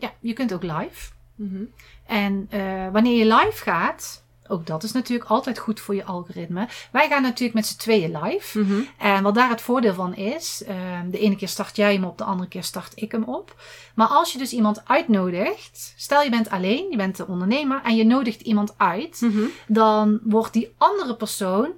Ja, 0.00 0.12
je 0.20 0.32
kunt 0.32 0.52
ook 0.52 0.62
live. 0.62 1.10
Mhm. 1.34 1.62
En 2.06 2.46
eh, 2.50 2.88
wanneer 2.92 3.18
je 3.18 3.34
live 3.34 3.62
gaat, 3.62 4.22
Ook 4.52 4.66
dat 4.66 4.82
is 4.82 4.92
natuurlijk 4.92 5.30
altijd 5.30 5.58
goed 5.58 5.80
voor 5.80 5.94
je 5.94 6.04
algoritme. 6.04 6.68
Wij 6.92 7.08
gaan 7.08 7.22
natuurlijk 7.22 7.54
met 7.54 7.66
z'n 7.66 7.78
tweeën 7.78 8.18
live. 8.22 8.60
Mhm. 8.60 8.80
En 8.98 9.22
wat 9.22 9.34
daar 9.34 9.48
het 9.50 9.60
voordeel 9.60 9.94
van 9.94 10.14
is, 10.16 10.62
ehm, 10.66 11.10
de 11.10 11.18
ene 11.18 11.36
keer 11.36 11.48
start 11.48 11.76
jij 11.76 11.92
hem 11.92 12.04
op, 12.04 12.18
de 12.18 12.24
andere 12.24 12.48
keer 12.48 12.64
start 12.64 12.92
ik 12.94 13.12
hem 13.12 13.24
op. 13.24 13.54
Maar 13.94 14.06
als 14.06 14.32
je 14.32 14.38
dus 14.38 14.52
iemand 14.52 14.88
uitnodigt, 14.88 15.92
stel 15.96 16.22
je 16.22 16.30
bent 16.30 16.50
alleen, 16.50 16.86
je 16.90 16.96
bent 16.96 17.16
de 17.16 17.26
ondernemer 17.26 17.80
en 17.84 17.96
je 17.96 18.04
nodigt 18.04 18.40
iemand 18.40 18.74
uit, 18.76 19.20
Mhm. 19.20 19.42
dan 19.66 20.20
wordt 20.22 20.52
die 20.52 20.74
andere 20.78 21.16
persoon 21.16 21.68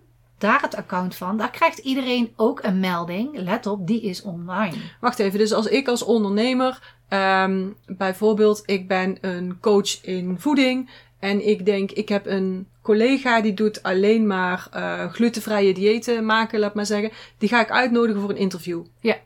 daar 0.43 0.63
het 0.63 0.77
account 0.77 1.15
van. 1.15 1.37
Daar 1.37 1.51
krijgt 1.51 1.79
iedereen 1.79 2.33
ook 2.37 2.63
een 2.63 2.81
melding. 2.81 3.39
Let 3.39 3.67
op, 3.67 3.87
die 3.87 4.03
is 4.03 4.23
online. 4.23 4.77
Wacht 5.01 5.19
even, 5.19 5.39
dus 5.39 5.53
als 5.53 5.67
ik 5.67 5.89
als 5.89 6.03
ondernemer, 6.03 6.95
ehm, 7.09 7.69
bijvoorbeeld, 7.87 8.63
ik 8.67 8.89
ben 8.89 9.19
een 9.21 9.59
coach 9.61 10.05
in 10.05 10.41
voeding 10.41 10.91
en 11.19 11.49
ik 11.49 11.67
denk, 11.67 11.91
ik 11.91 12.09
heb 12.09 12.27
een 12.27 12.67
collega 12.83 13.41
die 13.41 13.55
doet 13.55 13.83
alleen 13.83 14.27
maar 14.27 14.69
eh, 14.73 15.13
glutenvrije 15.13 15.75
diëten 15.75 16.27
maken, 16.27 16.61
laat 16.61 16.75
maar 16.75 16.87
zeggen, 16.87 17.11
die 17.39 17.49
ga 17.49 17.61
ik 17.61 17.71
uitnodigen 17.71 18.21
voor 18.21 18.31
een 18.31 18.37
interview. 18.37 18.85
Ja. 19.01 19.17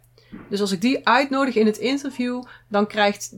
Dus 0.48 0.60
als 0.60 0.72
ik 0.72 0.80
die 0.80 1.08
uitnodig 1.08 1.54
in 1.54 1.66
het 1.66 1.78
interview, 1.78 2.42
dan 2.68 2.86
krijgt 2.86 3.34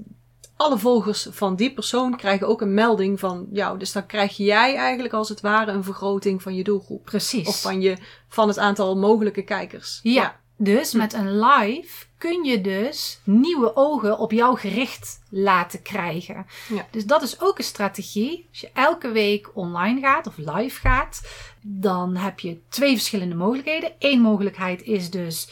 alle 0.59 0.79
volgers 0.79 1.27
van 1.31 1.57
die 1.57 1.75
persoon 1.75 2.17
krijgen 2.17 2.47
ook 2.47 2.61
een 2.61 2.75
melding 2.75 3.21
van 3.21 3.47
jou. 3.53 3.79
Dus 3.79 3.93
dan 3.93 4.07
krijg 4.07 4.37
jij 4.37 4.77
eigenlijk 4.77 5.15
als 5.15 5.29
het 5.29 5.41
ware 5.41 5.73
een 5.73 5.85
vergroting 5.85 6.43
van 6.43 6.55
je 6.55 6.65
doelgroep. 6.65 7.05
Precies. 7.05 7.49
Of 7.49 7.61
van, 7.61 7.81
je, 7.81 7.97
van 8.29 8.49
het 8.49 8.59
aantal 8.59 8.97
mogelijke 8.97 9.43
kijkers. 9.43 10.01
Ja, 10.03 10.41
dus 10.57 10.93
met 10.93 11.13
een 11.13 11.39
live 11.41 12.05
kun 12.19 12.45
je 12.45 12.61
dus 12.61 13.21
nieuwe 13.25 13.77
ogen 13.77 14.19
op 14.19 14.33
jou 14.33 14.59
gericht 14.59 15.21
laten 15.31 15.83
krijgen. 15.83 16.47
Ja. 16.69 16.87
Dus 16.91 17.07
dat 17.07 17.23
is 17.23 17.41
ook 17.41 17.59
een 17.59 17.65
strategie. 17.65 18.47
Als 18.51 18.61
je 18.61 18.71
elke 18.73 19.11
week 19.11 19.51
online 19.55 20.01
gaat 20.01 20.27
of 20.27 20.37
live 20.37 20.81
gaat, 20.81 21.21
dan 21.61 22.17
heb 22.17 22.41
je 22.41 22.61
twee 22.69 22.95
verschillende 22.95 23.35
mogelijkheden. 23.35 23.93
Eén 23.99 24.21
mogelijkheid 24.21 24.83
is 24.83 25.11
dus 25.11 25.49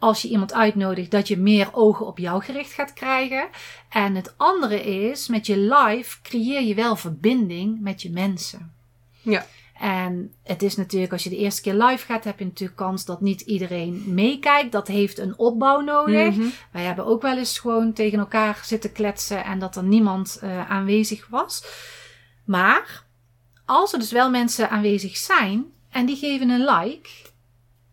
als 0.00 0.22
je 0.22 0.28
iemand 0.28 0.52
uitnodigt 0.52 1.10
dat 1.10 1.28
je 1.28 1.36
meer 1.36 1.68
ogen 1.72 2.06
op 2.06 2.18
jou 2.18 2.42
gericht 2.42 2.72
gaat 2.72 2.92
krijgen. 2.92 3.48
En 3.88 4.14
het 4.14 4.34
andere 4.36 4.82
is, 4.84 5.28
met 5.28 5.46
je 5.46 5.58
live 5.58 6.22
creëer 6.22 6.62
je 6.62 6.74
wel 6.74 6.96
verbinding 6.96 7.80
met 7.80 8.02
je 8.02 8.10
mensen. 8.10 8.72
Ja. 9.22 9.46
En 9.80 10.32
het 10.42 10.62
is 10.62 10.76
natuurlijk, 10.76 11.12
als 11.12 11.24
je 11.24 11.30
de 11.30 11.36
eerste 11.36 11.60
keer 11.60 11.74
live 11.74 12.06
gaat, 12.06 12.24
heb 12.24 12.38
je 12.38 12.44
natuurlijk 12.44 12.78
kans 12.78 13.04
dat 13.04 13.20
niet 13.20 13.40
iedereen 13.40 14.02
meekijkt. 14.06 14.72
Dat 14.72 14.86
heeft 14.88 15.18
een 15.18 15.38
opbouw 15.38 15.80
nodig. 15.80 16.36
Mhm. 16.36 16.48
Wij 16.72 16.82
hebben 16.82 17.06
ook 17.06 17.22
wel 17.22 17.38
eens 17.38 17.58
gewoon 17.58 17.92
tegen 17.92 18.18
elkaar 18.18 18.60
zitten 18.64 18.92
kletsen 18.92 19.44
en 19.44 19.58
dat 19.58 19.76
er 19.76 19.82
niemand 19.82 20.38
eh, 20.40 20.70
aanwezig 20.70 21.26
was. 21.28 21.64
Maar 22.44 23.04
als 23.64 23.92
er 23.92 23.98
dus 23.98 24.12
wel 24.12 24.30
mensen 24.30 24.70
aanwezig 24.70 25.16
zijn 25.16 25.64
en 25.90 26.06
die 26.06 26.16
geven 26.16 26.50
een 26.50 26.64
like, 26.64 27.08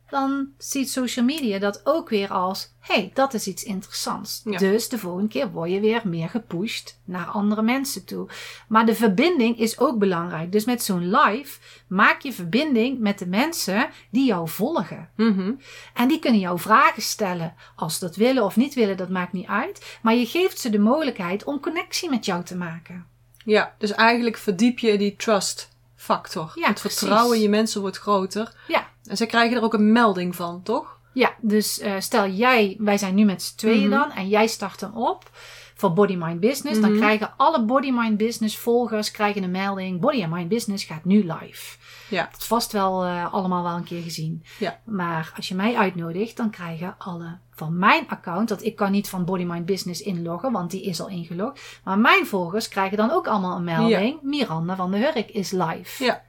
dan 0.09 0.47
ziet 0.57 0.89
social 0.89 1.25
media 1.25 1.59
dat 1.59 1.81
ook 1.83 2.09
weer 2.09 2.29
als: 2.29 2.73
hey, 2.79 3.11
dat 3.13 3.33
is 3.33 3.47
iets 3.47 3.63
interessants. 3.63 4.41
Ja. 4.45 4.57
Dus 4.57 4.89
de 4.89 4.97
volgende 4.97 5.29
keer 5.29 5.51
word 5.51 5.71
je 5.71 5.79
weer 5.79 6.01
meer 6.03 6.29
gepusht 6.29 6.99
naar 7.03 7.25
andere 7.25 7.61
mensen 7.61 8.05
toe. 8.05 8.27
Maar 8.67 8.85
de 8.85 8.95
verbinding 8.95 9.59
is 9.59 9.79
ook 9.79 9.97
belangrijk. 9.97 10.51
Dus 10.51 10.65
met 10.65 10.83
zo'n 10.83 11.09
live 11.09 11.59
maak 11.87 12.21
je 12.21 12.33
verbinding 12.33 12.99
met 12.99 13.19
de 13.19 13.27
mensen 13.27 13.89
die 14.09 14.25
jou 14.25 14.49
volgen. 14.49 15.09
Mhm. 15.15 15.53
En 15.93 16.07
die 16.07 16.19
kunnen 16.19 16.39
jou 16.39 16.59
vragen 16.59 17.01
stellen. 17.01 17.55
Als 17.75 17.93
ze 17.93 18.05
dat 18.05 18.15
willen 18.15 18.43
of 18.43 18.55
niet 18.55 18.73
willen, 18.73 18.97
dat 18.97 19.09
maakt 19.09 19.33
niet 19.33 19.47
uit. 19.47 19.97
Maar 20.01 20.15
je 20.15 20.25
geeft 20.25 20.59
ze 20.59 20.69
de 20.69 20.79
mogelijkheid 20.79 21.43
om 21.43 21.59
connectie 21.59 22.09
met 22.09 22.25
jou 22.25 22.43
te 22.43 22.55
maken. 22.55 23.05
Ja, 23.45 23.75
dus 23.77 23.91
eigenlijk 23.91 24.37
verdiep 24.37 24.79
je 24.79 24.97
die 24.97 25.15
trust 25.15 25.69
factor. 25.95 26.51
Ja, 26.55 26.67
het 26.67 26.79
precies. 26.79 26.99
vertrouwen 26.99 27.35
in 27.35 27.41
je 27.41 27.49
mensen 27.49 27.81
wordt 27.81 27.97
groter. 27.97 28.53
Ja. 28.67 28.87
En 29.07 29.17
ze 29.17 29.25
krijgen 29.25 29.57
er 29.57 29.63
ook 29.63 29.73
een 29.73 29.91
melding 29.91 30.35
van, 30.35 30.61
toch? 30.63 30.95
Ja, 31.13 31.33
dus 31.41 31.79
eh, 31.79 31.93
stel 31.99 32.27
jij, 32.27 32.75
wij 32.79 32.97
zijn 32.97 33.15
nu 33.15 33.25
met 33.25 33.43
z'n 33.43 33.55
tweeën 33.57 33.89
Mhm. 33.89 33.97
dan, 33.99 34.11
en 34.11 34.27
jij 34.27 34.47
start 34.47 34.81
hem 34.81 34.93
op 34.95 35.29
voor 35.75 35.93
Body 35.93 36.15
Mind 36.15 36.39
Business. 36.39 36.79
Dan 36.81 36.89
Mhm. 36.89 36.99
krijgen 36.99 37.33
alle 37.37 37.63
Body 37.65 37.91
Mind 37.91 38.17
Business 38.17 38.57
volgers 38.57 39.11
krijgen 39.11 39.43
een 39.43 39.51
melding. 39.51 39.99
Body 39.99 40.25
Mind 40.25 40.49
Business 40.49 40.83
gaat 40.83 41.05
nu 41.05 41.17
live. 41.17 41.77
Ja. 42.09 42.27
Dat 42.31 42.39
is 42.41 42.45
vast 42.47 42.71
wel 42.71 43.03
eh, 43.03 43.33
allemaal 43.33 43.63
wel 43.63 43.75
een 43.75 43.83
keer 43.83 44.01
gezien. 44.01 44.43
Ja. 44.59 44.79
Maar 44.85 45.31
als 45.35 45.47
je 45.47 45.55
mij 45.55 45.75
uitnodigt, 45.75 46.37
dan 46.37 46.49
krijgen 46.49 46.95
alle 46.97 47.37
van 47.51 47.77
mijn 47.77 48.03
account, 48.09 48.47
dat 48.49 48.63
ik 48.63 48.75
kan 48.75 48.91
niet 48.91 49.09
van 49.09 49.25
Body 49.25 49.43
Mind 49.43 49.65
Business 49.65 50.01
inloggen, 50.01 50.51
want 50.51 50.71
die 50.71 50.83
is 50.83 51.01
al 51.01 51.09
ingelogd. 51.09 51.79
Maar 51.83 51.99
mijn 51.99 52.25
volgers 52.25 52.67
krijgen 52.67 52.97
dan 52.97 53.11
ook 53.11 53.27
allemaal 53.27 53.57
een 53.57 53.63
melding. 53.63 54.21
Miranda 54.21 54.75
van 54.75 54.91
de 54.91 54.97
Hurk 54.97 55.29
is 55.29 55.51
live. 55.51 56.03
Ja. 56.03 56.21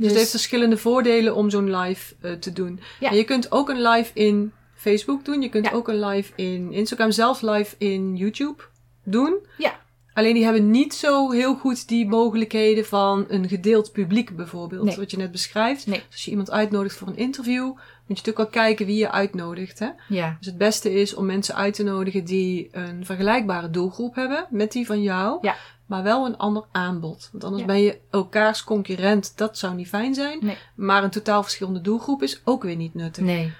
Dus, 0.00 0.08
het 0.08 0.18
heeft 0.18 0.30
verschillende 0.30 0.76
voordelen 0.76 1.34
om 1.34 1.50
zo'n 1.50 1.76
live 1.76 2.14
eh, 2.20 2.32
te 2.32 2.52
doen. 2.52 2.80
Ja. 3.00 3.10
En 3.10 3.16
je 3.16 3.24
kunt 3.24 3.52
ook 3.52 3.68
een 3.68 3.82
live 3.82 4.10
in 4.14 4.52
Facebook 4.74 5.24
doen. 5.24 5.42
Je 5.42 5.48
kunt 5.48 5.66
Ja. 5.66 5.72
ook 5.72 5.88
een 5.88 6.04
live 6.04 6.32
in 6.36 6.72
Instagram, 6.72 7.10
zelf 7.10 7.42
live 7.42 7.74
in 7.78 8.16
YouTube 8.16 8.62
doen. 9.04 9.34
Ja. 9.58 9.78
Alleen 10.12 10.34
die 10.34 10.44
hebben 10.44 10.70
niet 10.70 10.94
zo 10.94 11.30
heel 11.30 11.54
goed 11.54 11.88
die 11.88 12.08
mogelijkheden 12.08 12.86
van 12.86 13.24
een 13.28 13.48
gedeeld 13.48 13.92
publiek 13.92 14.36
bijvoorbeeld. 14.36 14.84
Nee. 14.84 14.96
Wat 14.96 15.10
je 15.10 15.16
net 15.16 15.32
beschrijft. 15.32 15.86
Nee. 15.86 15.98
Dus 15.98 16.06
als 16.10 16.24
je 16.24 16.30
iemand 16.30 16.50
uitnodigt 16.50 16.96
voor 16.96 17.08
een 17.08 17.16
interview, 17.16 17.64
moet 17.64 17.76
je 18.18 18.24
natuurlijk 18.24 18.36
wel 18.36 18.46
kijken 18.64 18.86
wie 18.86 18.96
je 18.96 19.10
uitnodigt. 19.10 19.78
Hè? 19.78 19.88
Ja. 20.08 20.36
Dus 20.38 20.46
het 20.46 20.58
beste 20.58 20.92
is 20.92 21.14
om 21.14 21.26
mensen 21.26 21.54
uit 21.54 21.74
te 21.74 21.82
nodigen 21.82 22.24
die 22.24 22.68
een 22.72 23.04
vergelijkbare 23.06 23.70
doelgroep 23.70 24.14
hebben 24.14 24.46
met 24.50 24.72
die 24.72 24.86
van 24.86 25.02
jou. 25.02 25.38
Ja. 25.40 25.56
Maar 25.90 26.02
wel 26.02 26.26
een 26.26 26.36
ander 26.36 26.64
aanbod. 26.72 27.28
Want 27.32 27.44
anders 27.44 27.62
Ja. 27.62 27.68
ben 27.68 27.80
je 27.80 27.98
elkaars 28.10 28.64
concurrent. 28.64 29.32
Dat 29.36 29.58
zou 29.58 29.74
niet 29.74 29.88
fijn 29.88 30.14
zijn. 30.14 30.38
Nee. 30.42 30.56
Maar 30.74 31.04
een 31.04 31.10
totaal 31.10 31.42
verschillende 31.42 31.80
doelgroep 31.80 32.22
is 32.22 32.40
ook 32.44 32.62
weer 32.62 32.76
niet 32.76 32.94
nuttig. 32.94 33.24
Nee. 33.24 33.52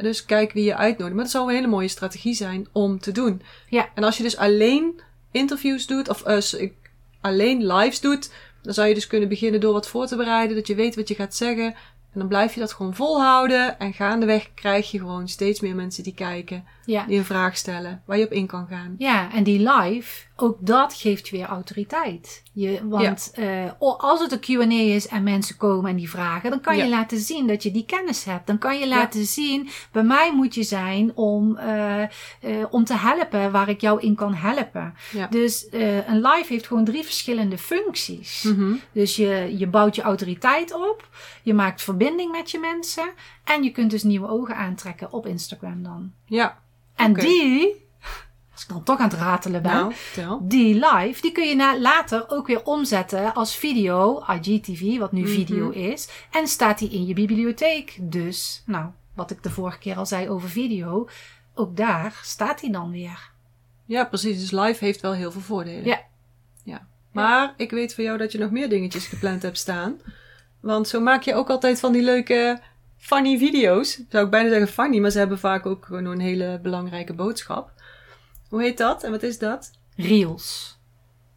Dus 0.00 0.24
kijk 0.24 0.52
wie 0.52 0.64
je 0.64 0.76
uitnodigt. 0.76 1.14
Maar 1.14 1.24
dat 1.24 1.32
zou 1.32 1.48
een 1.48 1.54
hele 1.54 1.66
mooie 1.66 1.88
strategie 1.88 2.34
zijn 2.34 2.66
om 2.72 2.98
te 3.00 3.12
doen. 3.12 3.42
Ja. 3.68 3.88
En 3.94 4.04
als 4.04 4.16
je 4.16 4.22
dus 4.22 4.36
alleen 4.36 5.00
interviews 5.30 5.86
doet, 5.86 6.08
of 6.08 6.52
ik- 6.52 6.90
alleen 7.20 7.66
lives 7.66 8.00
doet, 8.00 8.32
dan 8.62 8.74
zou 8.74 8.88
je 8.88 8.94
dus 8.94 9.06
kunnen 9.06 9.28
beginnen 9.28 9.60
door 9.60 9.72
wat 9.72 9.88
voor 9.88 10.06
te 10.06 10.16
bereiden. 10.16 10.56
Dat 10.56 10.66
je 10.66 10.74
weet 10.74 10.96
wat 10.96 11.08
je 11.08 11.14
gaat 11.14 11.34
zeggen. 11.34 11.64
En 12.12 12.20
dan 12.20 12.28
blijf 12.28 12.54
je 12.54 12.60
dat 12.60 12.72
gewoon 12.72 12.94
volhouden. 12.94 13.78
En 13.78 13.92
gaandeweg 13.92 14.54
krijg 14.54 14.90
je 14.90 14.98
gewoon 14.98 15.28
steeds 15.28 15.60
meer 15.60 15.74
mensen 15.74 16.02
die 16.02 16.14
kijken. 16.14 16.64
Ja. 16.86 17.04
Die 17.06 17.18
een 17.18 17.24
vraag 17.24 17.56
stellen. 17.56 18.02
Waar 18.06 18.18
je 18.18 18.24
op 18.24 18.32
in 18.32 18.46
kan 18.46 18.66
gaan. 18.66 18.94
Ja, 18.98 19.32
en 19.32 19.42
die 19.42 19.70
live, 19.70 20.26
ook 20.36 20.56
dat 20.60 20.94
geeft 20.94 21.28
je 21.28 21.36
weer 21.36 21.46
autoriteit. 21.46 22.42
Je, 22.52 22.88
want 22.88 23.32
eh, 23.34 23.70
als 23.78 24.20
het 24.20 24.32
een 24.32 24.40
Q&A 24.40 24.94
is 24.94 25.08
en 25.08 25.22
mensen 25.22 25.56
komen 25.56 25.90
en 25.90 25.96
die 25.96 26.10
vragen, 26.10 26.50
dan 26.50 26.60
kan 26.60 26.76
je 26.76 26.88
laten 26.88 27.18
zien 27.18 27.46
dat 27.46 27.62
je 27.62 27.70
die 27.70 27.84
kennis 27.84 28.24
hebt. 28.24 28.46
Dan 28.46 28.58
kan 28.58 28.78
je 28.78 28.88
laten 28.88 29.24
zien, 29.24 29.68
bij 29.92 30.02
mij 30.02 30.34
moet 30.34 30.54
je 30.54 30.62
zijn 30.62 31.16
om, 31.16 31.56
eh, 31.56 32.02
eh, 32.02 32.08
om 32.70 32.84
te 32.84 32.96
helpen 32.96 33.52
waar 33.52 33.68
ik 33.68 33.80
jou 33.80 34.00
in 34.00 34.14
kan 34.14 34.34
helpen. 34.34 34.94
Dus 35.30 35.66
een 36.06 36.20
live 36.20 36.46
heeft 36.52 36.66
gewoon 36.66 36.84
drie 36.84 37.04
verschillende 37.04 37.58
functies. 37.58 38.42
Mhm. 38.42 38.74
Dus 38.92 39.16
je, 39.16 39.54
je 39.58 39.66
bouwt 39.66 39.96
je 39.96 40.02
autoriteit 40.02 40.74
op, 40.74 41.08
je 41.42 41.54
maakt 41.54 41.82
verbinding 41.82 42.32
met 42.32 42.50
je 42.50 42.58
mensen 42.58 43.12
en 43.44 43.62
je 43.62 43.70
kunt 43.70 43.90
dus 43.90 44.02
nieuwe 44.02 44.28
ogen 44.28 44.56
aantrekken 44.56 45.12
op 45.12 45.26
Instagram 45.26 45.82
dan. 45.82 46.12
Ja. 46.26 46.62
En 46.94 47.12
die, 47.12 47.86
als 48.52 48.62
ik 48.62 48.68
dan 48.68 48.82
toch 48.82 48.98
aan 48.98 49.08
het 49.08 49.18
ratelen 49.18 49.62
ben, 49.62 49.92
Nou, 50.16 50.38
die 50.42 50.74
live, 50.74 51.20
die 51.20 51.32
kun 51.32 51.48
je 51.48 51.54
na, 51.54 51.78
later 51.80 52.24
ook 52.28 52.46
weer 52.46 52.64
omzetten 52.64 53.34
als 53.34 53.56
video, 53.56 54.24
IGTV, 54.40 54.98
wat 54.98 55.12
nu 55.12 55.20
Mhm. 55.22 55.30
video 55.30 55.70
is. 55.70 56.08
En 56.30 56.46
staat 56.48 56.78
die 56.78 56.90
in 56.90 57.06
je 57.06 57.14
bibliotheek. 57.14 57.96
Dus, 58.00 58.62
nou, 58.66 58.86
wat 59.14 59.30
ik 59.30 59.42
de 59.42 59.50
vorige 59.50 59.78
keer 59.78 59.96
al 59.96 60.06
zei 60.06 60.28
over 60.28 60.48
video, 60.48 61.08
ook 61.54 61.76
daar 61.76 62.20
staat 62.22 62.60
die 62.60 62.72
dan 62.72 62.90
weer. 62.90 63.30
Ja, 63.86 64.04
precies. 64.04 64.40
Dus 64.40 64.50
live 64.50 64.84
heeft 64.84 65.00
wel 65.00 65.12
heel 65.12 65.32
veel 65.32 65.40
voordelen. 65.40 65.84
Ja. 65.84 66.00
ja. 66.62 66.86
Maar 67.12 67.54
ik 67.56 67.70
weet 67.70 67.94
van 67.94 68.04
jou 68.04 68.18
dat 68.18 68.32
je 68.32 68.38
nog 68.38 68.50
meer 68.50 68.68
dingetjes 68.68 69.06
gepland 69.06 69.42
hebt 69.42 69.58
staan. 69.58 70.00
Want 70.60 70.88
zo 70.88 71.00
maak 71.00 71.22
je 71.22 71.34
ook 71.34 71.50
altijd 71.50 71.80
van 71.80 71.92
die 71.92 72.02
leuke 72.02 72.60
funny 73.04 73.38
video's. 73.38 74.00
Zou 74.08 74.24
ik 74.24 74.30
bijna 74.30 74.48
zeggen 74.48 74.68
funny, 74.68 74.98
maar 74.98 75.10
ze 75.10 75.18
hebben 75.18 75.38
vaak 75.38 75.66
ook 75.66 75.84
gewoon 75.84 76.04
een 76.04 76.20
hele 76.20 76.60
belangrijke 76.62 77.14
boodschap. 77.14 77.72
Hoe 78.48 78.62
heet 78.62 78.78
dat 78.78 79.02
en 79.02 79.10
wat 79.10 79.22
is 79.22 79.38
dat? 79.38 79.70
Reels. 79.96 80.78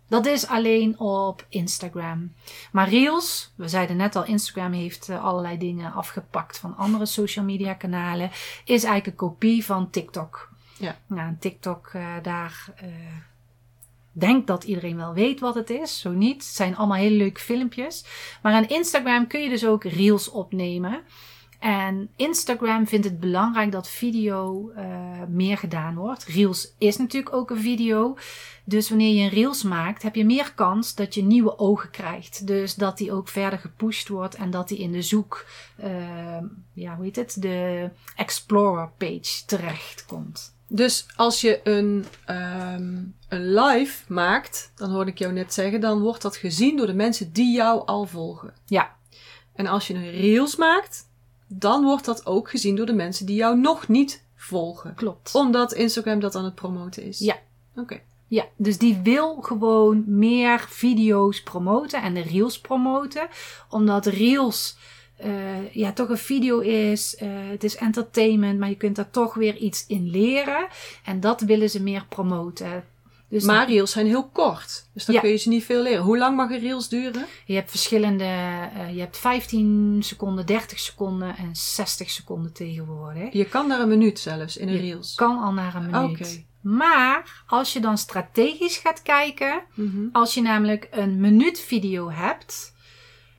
Dat 0.07 0.25
is 0.25 0.47
alleen 0.47 1.00
op 1.00 1.45
Instagram. 1.50 2.33
Maar 2.71 2.89
Reels, 2.89 3.53
we 3.55 3.67
zeiden 3.67 3.97
net 3.97 4.15
al, 4.15 4.25
Instagram 4.25 4.71
heeft 4.71 5.09
eh, 5.09 5.24
allerlei 5.24 5.57
dingen 5.57 5.93
afgepakt 5.93 6.59
van 6.59 6.77
andere 6.77 7.05
social 7.05 7.45
media 7.45 7.74
kanalen. 7.74 8.29
Is 8.65 8.83
eigenlijk 8.83 9.05
een 9.05 9.27
kopie 9.27 9.65
van 9.65 9.89
TikTok. 9.89 10.50
Ja. 10.77 10.95
Nou, 11.07 11.36
TikTok, 11.39 11.89
eh, 11.93 12.15
daar 12.21 12.65
eh 12.75 12.88
denk 14.12 14.47
dat 14.47 14.63
iedereen 14.63 14.97
wel 14.97 15.13
weet 15.13 15.39
wat 15.39 15.55
het 15.55 15.69
is. 15.69 16.00
Zo 16.00 16.12
niet. 16.12 16.43
Het 16.43 16.55
zijn 16.55 16.75
allemaal 16.75 16.97
hele 16.97 17.15
leuke 17.15 17.39
filmpjes. 17.39 18.05
Maar 18.41 18.53
aan 18.53 18.67
Instagram 18.67 19.27
kun 19.27 19.41
je 19.41 19.50
dus 19.50 19.65
ook 19.65 19.83
Reels 19.83 20.29
opnemen. 20.29 21.01
En 21.59 22.09
Instagram 22.15 22.87
vindt 22.87 23.05
het 23.05 23.19
belangrijk 23.19 23.71
dat 23.71 23.89
video 23.89 24.71
uh, 24.77 24.83
meer 25.29 25.57
gedaan 25.57 25.95
wordt. 25.95 26.23
Reels 26.23 26.73
is 26.77 26.97
natuurlijk 26.97 27.35
ook 27.35 27.49
een 27.49 27.59
video. 27.59 28.17
Dus 28.63 28.89
wanneer 28.89 29.15
je 29.15 29.21
een 29.21 29.29
Reels 29.29 29.63
maakt, 29.63 30.03
heb 30.03 30.15
je 30.15 30.25
meer 30.25 30.53
kans 30.55 30.95
dat 30.95 31.13
je 31.13 31.23
nieuwe 31.23 31.59
ogen 31.59 31.89
krijgt. 31.89 32.47
Dus 32.47 32.75
dat 32.75 32.97
die 32.97 33.11
ook 33.11 33.27
verder 33.27 33.59
gepusht 33.59 34.07
wordt 34.07 34.35
en 34.35 34.51
dat 34.51 34.67
die 34.67 34.77
in 34.77 34.91
de 34.91 35.01
zoek, 35.01 35.45
uh, 35.83 36.37
ja, 36.73 36.95
hoe 36.95 37.05
heet 37.05 37.15
het, 37.15 37.41
de 37.41 37.89
Explorer 38.15 38.89
page 38.97 39.45
terecht 39.45 40.05
komt. 40.05 40.55
Dus 40.67 41.05
als 41.15 41.41
je 41.41 41.59
een, 41.63 42.05
um, 42.29 43.15
een 43.27 43.53
live 43.53 44.13
maakt, 44.13 44.71
dan 44.75 44.91
hoorde 44.91 45.11
ik 45.11 45.17
jou 45.17 45.33
net 45.33 45.53
zeggen, 45.53 45.81
dan 45.81 45.99
wordt 45.99 46.21
dat 46.21 46.35
gezien 46.35 46.77
door 46.77 46.87
de 46.87 46.93
mensen 46.93 47.33
die 47.33 47.55
jou 47.55 47.85
al 47.85 48.05
volgen. 48.05 48.53
Ja. 48.65 48.95
En 49.55 49.67
als 49.67 49.87
je 49.87 49.93
een 49.93 50.11
Reels 50.11 50.55
maakt, 50.55 51.06
dan 51.47 51.83
wordt 51.83 52.05
dat 52.05 52.25
ook 52.25 52.49
gezien 52.49 52.75
door 52.75 52.85
de 52.85 52.93
mensen 52.93 53.25
die 53.25 53.35
jou 53.35 53.59
nog 53.59 53.87
niet 53.87 54.23
volgen. 54.35 54.93
Klopt. 54.95 55.35
Omdat 55.35 55.73
Instagram 55.73 56.19
dat 56.19 56.35
aan 56.35 56.45
het 56.45 56.55
promoten 56.55 57.03
is. 57.03 57.19
Ja. 57.19 57.37
Oké. 57.75 57.99
Ja, 58.27 58.45
dus 58.55 58.77
die 58.77 58.99
wil 59.03 59.41
gewoon 59.41 60.03
meer 60.07 60.65
video's 60.69 61.43
promoten 61.43 62.01
en 62.01 62.13
de 62.13 62.21
reels 62.21 62.59
promoten. 62.59 63.27
Omdat 63.69 64.05
reels 64.05 64.77
uh, 65.25 65.73
ja, 65.73 65.93
toch 65.93 66.09
een 66.09 66.17
video 66.17 66.59
is. 66.59 67.17
Uh, 67.21 67.29
het 67.31 67.63
is 67.63 67.75
entertainment, 67.75 68.59
maar 68.59 68.69
je 68.69 68.75
kunt 68.75 68.95
daar 68.95 69.09
toch 69.09 69.33
weer 69.33 69.55
iets 69.55 69.85
in 69.87 70.09
leren. 70.09 70.67
En 71.03 71.19
dat 71.19 71.41
willen 71.41 71.69
ze 71.69 71.83
meer 71.83 72.05
promoten. 72.09 72.85
Dus 73.29 73.43
maar 73.43 73.67
reels 73.67 73.91
zijn 73.91 74.05
heel 74.05 74.29
kort. 74.29 74.89
Dus 74.93 75.05
dan 75.05 75.15
ja. 75.15 75.22
kun 75.22 75.29
je 75.29 75.36
ze 75.36 75.50
niet 75.50 75.63
veel 75.63 75.81
leren. 75.81 76.03
Hoe 76.03 76.17
lang 76.17 76.36
mag 76.36 76.50
een 76.50 76.60
reels 76.60 76.89
duren? 76.89 77.25
Je 77.46 77.53
hebt 77.53 77.69
verschillende. 77.69 78.24
Uh, 78.24 78.93
je 78.93 79.00
hebt 79.00 79.17
15 79.17 79.98
seconden, 80.03 80.46
30 80.46 80.79
seconden 80.79 81.38
en 81.38 81.55
60 81.55 82.10
seconden 82.10 82.53
tegenwoordig. 82.53 83.34
Je 83.34 83.46
kan 83.46 83.67
naar 83.67 83.79
een 83.79 83.88
minuut 83.88 84.19
zelfs 84.19 84.57
in 84.57 84.67
een 84.67 84.74
je 84.74 84.79
reels. 84.79 85.15
kan 85.15 85.43
al 85.43 85.51
naar 85.51 85.75
een 85.75 85.89
minuut. 85.89 86.19
Okay. 86.19 86.46
Maar 86.62 87.43
als 87.48 87.74
je 87.74 87.79
dan 87.79 87.98
strategisch 87.98 88.77
gaat 88.77 89.01
kijken, 89.01 89.62
mm 89.74 89.91
-hmm. 89.91 90.10
als 90.12 90.34
je 90.34 90.41
namelijk 90.41 90.88
een 90.91 91.19
minuut 91.19 91.60
video 91.60 92.12
hebt, 92.12 92.75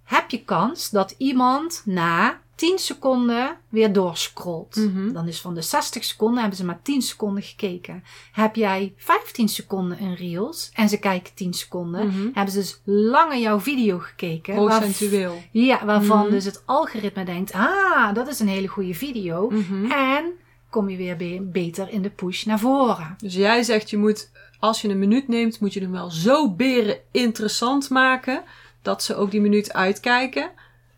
heb 0.08 0.30
je 0.30 0.44
kans 0.44 0.90
dat 0.90 1.14
iemand 1.18 1.82
na 1.84 2.40
10 2.54 2.78
seconden 2.78 3.56
weer 3.68 3.92
doorscrollt. 3.92 4.76
Mm 4.76 4.94
-hmm. 4.94 5.12
Dan 5.12 5.28
is 5.28 5.40
van 5.40 5.54
de 5.54 5.62
60 5.62 6.04
seconden 6.04 6.40
hebben 6.40 6.58
ze 6.58 6.64
maar 6.64 6.82
10 6.82 7.02
seconden 7.02 7.42
gekeken. 7.42 8.04
Heb 8.32 8.56
jij 8.56 8.92
15 8.96 9.48
seconden 9.48 10.02
een 10.02 10.14
reels 10.14 10.70
en 10.74 10.88
ze 10.88 10.98
kijken 10.98 11.34
10 11.34 11.52
seconden, 11.52 12.06
mm 12.06 12.10
-hmm. 12.10 12.30
hebben 12.34 12.52
ze 12.52 12.58
dus 12.58 12.80
langer 12.84 13.38
jouw 13.38 13.60
video 13.60 13.98
gekeken. 13.98 14.54
Procentueel. 14.54 15.30
Waarf 15.30 15.48
ja, 15.50 15.84
waarvan 15.84 16.16
mm 16.16 16.22
-hmm. 16.22 16.32
dus 16.32 16.44
het 16.44 16.62
algoritme 16.66 17.24
denkt, 17.24 17.52
ah, 17.52 18.14
dat 18.14 18.28
is 18.28 18.40
een 18.40 18.48
hele 18.48 18.68
goede 18.68 18.94
video. 18.94 19.50
En 19.90 20.32
kom 20.70 20.88
je 20.88 20.96
weer 20.96 21.16
be 21.16 21.48
beter 21.52 21.88
in 21.90 22.02
de 22.02 22.10
push 22.10 22.44
naar 22.44 22.58
voren. 22.58 23.14
Dus 23.18 23.34
jij 23.34 23.62
zegt, 23.62 23.90
je 23.90 23.96
moet, 23.96 24.30
als 24.58 24.80
je 24.80 24.88
een 24.88 24.98
minuut 24.98 25.28
neemt, 25.28 25.60
moet 25.60 25.72
je 25.72 25.80
hem 25.80 25.92
wel 25.92 26.10
zo 26.10 26.50
beren 26.50 26.98
interessant 27.10 27.90
maken, 27.90 28.42
dat 28.82 29.02
ze 29.02 29.14
ook 29.14 29.30
die 29.30 29.40
minuut 29.40 29.72
uitkijken. 29.72 30.50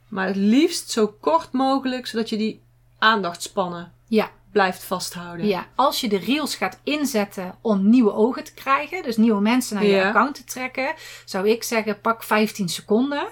Maar 0.08 0.26
het 0.26 0.36
liefst 0.36 0.90
zo 0.90 1.16
kort 1.20 1.52
mogelijk, 1.52 2.06
zodat 2.06 2.28
je 2.28 2.36
die 2.36 2.62
aandachtspannen 2.98 3.92
ja. 4.06 4.30
blijft 4.52 4.84
vasthouden. 4.84 5.46
Ja, 5.46 5.66
als 5.74 6.00
je 6.00 6.08
de 6.08 6.18
reels 6.18 6.54
gaat 6.54 6.80
inzetten 6.84 7.54
om 7.60 7.88
nieuwe 7.88 8.12
ogen 8.12 8.44
te 8.44 8.54
krijgen, 8.54 9.02
dus 9.02 9.16
nieuwe 9.16 9.40
mensen 9.40 9.74
naar 9.74 9.84
je 9.84 10.04
account 10.04 10.34
te 10.34 10.44
trekken, 10.44 10.94
zou 11.24 11.48
ik 11.48 11.62
zeggen 11.62 12.00
pak 12.00 12.22
15 12.22 12.68
seconden. 12.68 13.28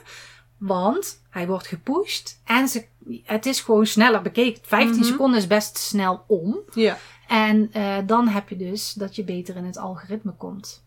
Want 0.59 1.23
hij 1.31 1.47
wordt 1.47 1.67
gepusht 1.67 2.41
en 2.45 2.69
ze, 2.69 2.85
het 3.23 3.47
is 3.47 3.61
gewoon 3.61 3.87
sneller 3.87 4.23
bekeken. 4.23 4.63
15 4.65 4.91
mm 4.91 5.01
-hmm. 5.01 5.11
seconden 5.11 5.39
is 5.39 5.47
best 5.47 5.79
snel 5.79 6.25
om. 6.27 6.59
Ja. 6.75 6.99
En 7.29 7.71
uh, 7.77 7.97
dan 8.07 8.29
heb 8.29 8.49
je 8.49 8.57
dus 8.57 8.93
dat 8.93 9.17
je 9.17 9.25
beter 9.25 9.57
in 9.57 9.65
het 9.65 9.77
algoritme 9.77 10.33
komt. 10.33 10.85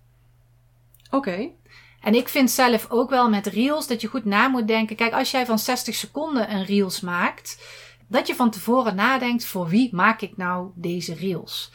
Oké. 1.05 1.15
Okay. 1.15 1.55
En 2.01 2.15
ik 2.15 2.29
vind 2.29 2.51
zelf 2.51 2.85
ook 2.89 3.09
wel 3.09 3.29
met 3.29 3.47
reels 3.47 3.87
dat 3.87 4.01
je 4.01 4.07
goed 4.07 4.25
na 4.25 4.47
moet 4.47 4.67
denken. 4.67 4.95
Kijk, 4.95 5.13
als 5.13 5.31
jij 5.31 5.45
van 5.45 5.59
60 5.59 5.95
seconden 5.95 6.51
een 6.51 6.65
reels 6.65 7.01
maakt, 7.01 7.61
dat 8.07 8.27
je 8.27 8.35
van 8.35 8.51
tevoren 8.51 8.95
nadenkt 8.95 9.45
voor 9.45 9.67
wie 9.67 9.95
maak 9.95 10.21
ik 10.21 10.37
nou 10.37 10.71
deze 10.75 11.13
reels. 11.13 11.71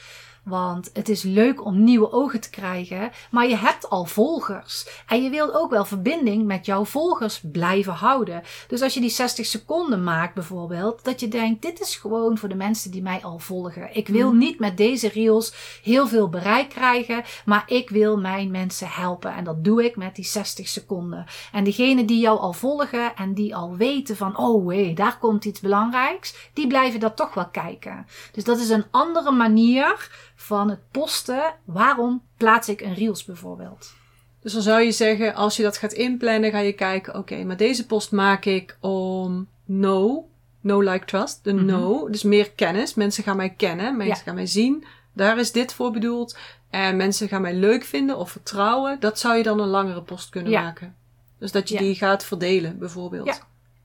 Want 0.46 0.90
het 0.92 1.08
is 1.08 1.22
leuk 1.22 1.64
om 1.64 1.84
nieuwe 1.84 2.12
ogen 2.12 2.40
te 2.40 2.50
krijgen, 2.50 3.10
maar 3.30 3.48
je 3.48 3.56
hebt 3.56 3.90
al 3.90 4.04
volgers. 4.04 5.02
En 5.06 5.22
je 5.22 5.30
wilt 5.30 5.54
ook 5.54 5.70
wel 5.70 5.84
verbinding 5.84 6.46
met 6.46 6.66
jouw 6.66 6.84
volgers 6.84 7.40
blijven 7.52 7.92
houden. 7.92 8.42
Dus 8.68 8.82
als 8.82 8.94
je 8.94 9.00
die 9.00 9.10
60 9.10 9.46
seconden 9.46 10.04
maakt 10.04 10.34
bijvoorbeeld, 10.34 11.04
dat 11.04 11.20
je 11.20 11.28
denkt, 11.28 11.62
dit 11.62 11.80
is 11.80 11.96
gewoon 11.96 12.38
voor 12.38 12.48
de 12.48 12.54
mensen 12.54 12.90
die 12.90 13.02
mij 13.02 13.20
al 13.22 13.38
volgen. 13.38 13.94
Ik 13.94 14.08
wil 14.08 14.32
mm. 14.32 14.38
niet 14.38 14.58
met 14.58 14.76
deze 14.76 15.08
reels 15.08 15.80
heel 15.82 16.08
veel 16.08 16.28
bereik 16.28 16.68
krijgen, 16.68 17.24
maar 17.44 17.64
ik 17.66 17.90
wil 17.90 18.18
mijn 18.18 18.50
mensen 18.50 18.88
helpen. 18.88 19.34
En 19.34 19.44
dat 19.44 19.64
doe 19.64 19.84
ik 19.84 19.96
met 19.96 20.14
die 20.14 20.24
60 20.24 20.68
seconden. 20.68 21.26
En 21.52 21.64
diegenen 21.64 22.06
die 22.06 22.20
jou 22.20 22.38
al 22.38 22.52
volgen 22.52 23.14
en 23.16 23.34
die 23.34 23.56
al 23.56 23.76
weten 23.76 24.16
van, 24.16 24.38
oh 24.38 24.68
hé, 24.68 24.84
hey, 24.84 24.94
daar 24.94 25.18
komt 25.18 25.44
iets 25.44 25.60
belangrijks, 25.60 26.50
die 26.52 26.66
blijven 26.66 27.00
dat 27.00 27.16
toch 27.16 27.34
wel 27.34 27.48
kijken. 27.48 28.06
Dus 28.32 28.44
dat 28.44 28.58
is 28.58 28.68
een 28.68 28.86
andere 28.90 29.30
manier 29.30 30.10
van 30.36 30.70
het 30.70 30.80
posten. 30.90 31.54
Waarom 31.64 32.22
plaats 32.36 32.68
ik 32.68 32.80
een 32.80 32.94
reels 32.94 33.24
bijvoorbeeld? 33.24 33.94
Dus 34.40 34.52
dan 34.52 34.62
zou 34.62 34.80
je 34.80 34.92
zeggen, 34.92 35.34
als 35.34 35.56
je 35.56 35.62
dat 35.62 35.76
gaat 35.76 35.92
inplannen, 35.92 36.50
ga 36.50 36.58
je 36.58 36.72
kijken, 36.72 37.14
oké, 37.14 37.32
okay, 37.32 37.44
maar 37.44 37.56
deze 37.56 37.86
post 37.86 38.12
maak 38.12 38.44
ik 38.44 38.76
om 38.80 39.48
no, 39.64 40.28
no 40.60 40.80
like 40.80 41.04
trust, 41.04 41.44
de 41.44 41.50
-hmm. 41.50 41.64
no, 41.64 42.10
dus 42.10 42.22
meer 42.22 42.50
kennis. 42.50 42.94
Mensen 42.94 43.24
gaan 43.24 43.36
mij 43.36 43.50
kennen, 43.50 43.96
mensen 43.96 44.16
ja. 44.16 44.22
gaan 44.22 44.34
mij 44.34 44.46
zien. 44.46 44.84
Daar 45.12 45.38
is 45.38 45.52
dit 45.52 45.74
voor 45.74 45.90
bedoeld. 45.90 46.38
En 46.70 46.96
mensen 46.96 47.28
gaan 47.28 47.42
mij 47.42 47.54
leuk 47.54 47.84
vinden 47.84 48.18
of 48.18 48.30
vertrouwen. 48.30 49.00
Dat 49.00 49.18
zou 49.18 49.36
je 49.36 49.42
dan 49.42 49.60
een 49.60 49.68
langere 49.68 50.02
post 50.02 50.28
kunnen 50.28 50.52
ja. 50.52 50.62
maken. 50.62 50.96
Dus 51.38 51.52
dat 51.52 51.68
je 51.68 51.74
ja. 51.74 51.80
die 51.80 51.94
gaat 51.94 52.24
verdelen, 52.24 52.78
bijvoorbeeld. 52.78 53.26
Ja. 53.26 53.38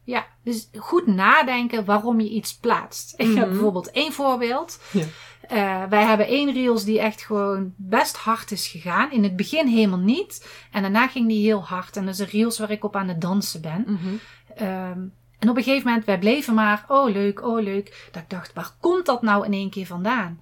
Ja, 0.03 0.25
dus 0.43 0.69
goed 0.77 1.07
nadenken 1.07 1.85
waarom 1.85 2.19
je 2.19 2.29
iets 2.29 2.57
plaatst. 2.57 3.13
Ik 3.17 3.35
heb 3.35 3.49
bijvoorbeeld 3.49 3.91
één 3.91 4.13
voorbeeld. 4.13 4.79
Ja. 4.91 5.05
Uh, 5.53 5.83
wij 5.89 6.03
hebben 6.03 6.27
één 6.27 6.53
reels 6.53 6.83
die 6.83 6.99
echt 6.99 7.21
gewoon 7.21 7.73
best 7.75 8.17
hard 8.17 8.51
is 8.51 8.67
gegaan. 8.67 9.11
In 9.11 9.23
het 9.23 9.35
begin 9.35 9.67
helemaal 9.67 9.99
niet. 9.99 10.47
En 10.71 10.81
daarna 10.81 11.07
ging 11.07 11.27
die 11.27 11.45
heel 11.45 11.63
hard. 11.63 11.97
En 11.97 12.05
dat 12.05 12.13
is 12.13 12.19
een 12.19 12.27
reels 12.39 12.59
waar 12.59 12.71
ik 12.71 12.83
op 12.83 12.95
aan 12.95 13.07
het 13.07 13.21
dansen 13.21 13.61
ben. 13.61 13.83
Mm 13.87 13.97
-hmm. 13.97 14.19
um, 14.67 15.13
en 15.41 15.49
op 15.49 15.57
een 15.57 15.63
gegeven 15.63 15.87
moment, 15.87 16.05
wij 16.05 16.19
bleven 16.19 16.53
maar, 16.53 16.85
oh 16.87 17.11
leuk, 17.11 17.43
oh 17.43 17.61
leuk. 17.61 18.09
Dat 18.11 18.21
ik 18.21 18.29
dacht, 18.29 18.53
waar 18.53 18.71
komt 18.79 19.05
dat 19.05 19.21
nou 19.21 19.45
in 19.45 19.53
één 19.53 19.69
keer 19.69 19.85
vandaan? 19.85 20.41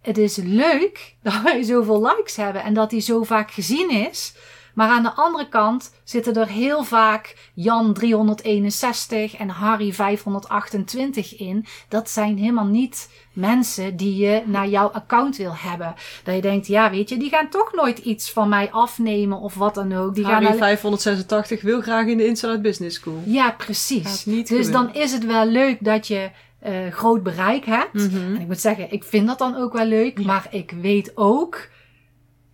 Het 0.00 0.18
is 0.18 0.36
leuk 0.36 1.14
dat 1.22 1.42
wij 1.42 1.62
zoveel 1.62 2.06
likes 2.06 2.36
hebben 2.36 2.62
en 2.62 2.74
dat 2.74 2.90
die 2.90 3.00
zo 3.00 3.22
vaak 3.22 3.50
gezien 3.50 3.90
is. 3.90 4.34
Maar 4.74 4.88
aan 4.88 5.02
de 5.02 5.12
andere 5.12 5.48
kant 5.48 5.92
zitten 6.04 6.34
er 6.34 6.48
heel 6.48 6.84
vaak 6.84 7.50
Jan 7.54 7.92
361 7.92 9.36
en 9.36 9.48
Harry 9.48 9.92
528 9.92 11.38
in. 11.38 11.66
Dat 11.88 12.10
zijn 12.10 12.38
helemaal 12.38 12.66
niet 12.66 13.10
mensen 13.32 13.96
die 13.96 14.16
je 14.16 14.42
naar 14.46 14.68
jouw 14.68 14.88
account 14.88 15.36
wil 15.36 15.54
hebben. 15.56 15.94
Dat 16.24 16.34
je 16.34 16.40
denkt, 16.40 16.66
ja, 16.66 16.90
weet 16.90 17.08
je, 17.08 17.16
die 17.16 17.28
gaan 17.28 17.48
toch 17.48 17.72
nooit 17.72 17.98
iets 17.98 18.30
van 18.30 18.48
mij 18.48 18.70
afnemen 18.70 19.38
of 19.38 19.54
wat 19.54 19.74
dan 19.74 19.92
ook. 19.92 20.14
Die 20.14 20.24
Harry 20.24 20.46
gaan 20.46 20.56
586 20.56 21.62
wil 21.62 21.80
graag 21.80 22.06
in 22.06 22.16
de 22.16 22.26
Inside 22.26 22.60
Business 22.60 22.96
School. 22.96 23.22
Ja, 23.24 23.50
precies. 23.50 24.24
Dus 24.24 24.48
gebeuren. 24.48 24.72
dan 24.72 24.94
is 24.94 25.12
het 25.12 25.26
wel 25.26 25.46
leuk 25.46 25.76
dat 25.80 26.06
je 26.06 26.30
uh, 26.66 26.72
groot 26.90 27.22
bereik 27.22 27.64
hebt. 27.64 27.92
Mm 27.92 28.08
-hmm. 28.08 28.34
En 28.34 28.40
ik 28.40 28.46
moet 28.46 28.60
zeggen, 28.60 28.92
ik 28.92 29.04
vind 29.04 29.26
dat 29.26 29.38
dan 29.38 29.56
ook 29.56 29.72
wel 29.72 29.86
leuk. 29.86 30.18
Ja. 30.18 30.24
Maar 30.24 30.46
ik 30.50 30.74
weet 30.80 31.12
ook 31.14 31.68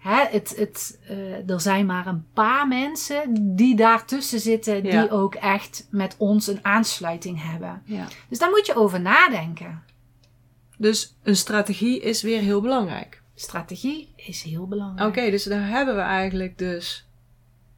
Hè, 0.00 0.24
het, 0.30 0.56
het, 0.56 0.98
uh, 1.10 1.50
er 1.50 1.60
zijn 1.60 1.86
maar 1.86 2.06
een 2.06 2.26
paar 2.32 2.68
mensen 2.68 3.56
die 3.56 3.76
daartussen 3.76 4.40
zitten, 4.40 4.84
ja. 4.84 5.00
die 5.00 5.10
ook 5.10 5.34
echt 5.34 5.86
met 5.90 6.14
ons 6.18 6.46
een 6.46 6.58
aansluiting 6.62 7.42
hebben. 7.42 7.82
Ja. 7.84 8.06
Dus 8.28 8.38
daar 8.38 8.50
moet 8.50 8.66
je 8.66 8.74
over 8.74 9.00
nadenken. 9.00 9.82
Dus 10.78 11.16
een 11.22 11.36
strategie 11.36 12.00
is 12.00 12.22
weer 12.22 12.40
heel 12.40 12.60
belangrijk. 12.60 13.22
Strategie 13.34 14.12
is 14.16 14.42
heel 14.42 14.66
belangrijk. 14.66 15.08
Oké, 15.08 15.18
okay, 15.18 15.30
dus 15.30 15.44
daar 15.44 15.68
hebben 15.68 15.94
we 15.94 16.00
eigenlijk 16.00 16.58
dus 16.58 17.08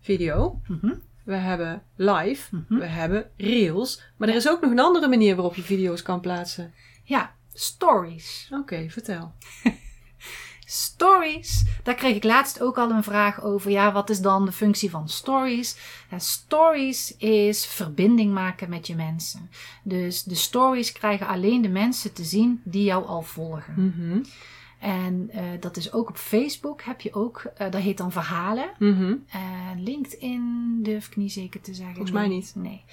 video. 0.00 0.60
Mm 0.66 0.78
-hmm. 0.80 1.02
We 1.24 1.34
hebben 1.34 1.82
live. 1.96 2.56
Mm 2.56 2.64
-hmm. 2.68 2.78
We 2.78 2.86
hebben 2.86 3.30
reels. 3.36 4.02
Maar 4.16 4.28
er 4.28 4.34
is 4.34 4.48
ook 4.48 4.60
nog 4.60 4.70
een 4.70 4.78
andere 4.78 5.08
manier 5.08 5.34
waarop 5.34 5.54
je 5.54 5.62
video's 5.62 6.02
kan 6.02 6.20
plaatsen. 6.20 6.74
Ja, 7.04 7.34
stories. 7.52 8.48
Oké, 8.50 8.60
okay, 8.60 8.90
vertel. 8.90 9.32
Stories. 10.72 11.64
Daar 11.82 11.94
kreeg 11.94 12.16
ik 12.16 12.24
laatst 12.24 12.60
ook 12.60 12.78
al 12.78 12.90
een 12.90 13.02
vraag 13.02 13.42
over. 13.42 13.70
Ja, 13.70 13.92
wat 13.92 14.10
is 14.10 14.20
dan 14.20 14.44
de 14.44 14.52
functie 14.52 14.90
van 14.90 15.08
stories? 15.08 15.76
Ja, 16.10 16.18
stories 16.18 17.16
is 17.16 17.66
verbinding 17.66 18.32
maken 18.32 18.70
met 18.70 18.86
je 18.86 18.94
mensen. 18.94 19.50
Dus 19.82 20.22
de 20.22 20.34
stories 20.34 20.92
krijgen 20.92 21.26
alleen 21.26 21.62
de 21.62 21.68
mensen 21.68 22.12
te 22.12 22.24
zien 22.24 22.60
die 22.64 22.84
jou 22.84 23.06
al 23.06 23.22
volgen. 23.22 23.74
Mm 23.76 23.94
-hmm. 23.96 24.22
En 24.82 25.30
eh, 25.30 25.44
dat 25.60 25.76
is 25.76 25.92
ook 25.92 26.08
op 26.08 26.16
Facebook 26.16 26.82
heb 26.82 27.00
je 27.00 27.14
ook, 27.14 27.44
eh, 27.56 27.70
dat 27.70 27.82
heet 27.82 27.96
dan 27.96 28.12
verhalen. 28.12 28.70
Mhm. 28.78 29.14
En 29.28 29.82
LinkedIn 29.82 30.78
durf 30.82 31.06
ik 31.06 31.16
niet 31.16 31.32
zeker 31.32 31.60
te 31.60 31.74
zeggen. 31.74 31.94
Volgens 31.94 32.16
mij 32.16 32.28
niet. 32.28 32.52
Nee. 32.56 32.84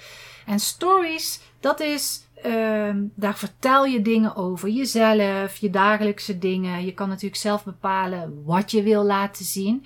En 0.50 0.60
stories, 0.60 1.40
dat 1.60 1.80
is, 1.80 2.26
ehm, 2.42 2.98
daar 3.14 3.38
vertel 3.38 3.84
je 3.84 4.02
dingen 4.02 4.36
over 4.36 4.68
jezelf, 4.68 5.56
je 5.56 5.70
dagelijkse 5.70 6.38
dingen. 6.38 6.84
Je 6.84 6.94
kan 6.94 7.08
natuurlijk 7.08 7.40
zelf 7.40 7.64
bepalen 7.64 8.42
wat 8.44 8.70
je 8.70 8.82
wil 8.82 9.04
laten 9.04 9.44
zien. 9.44 9.84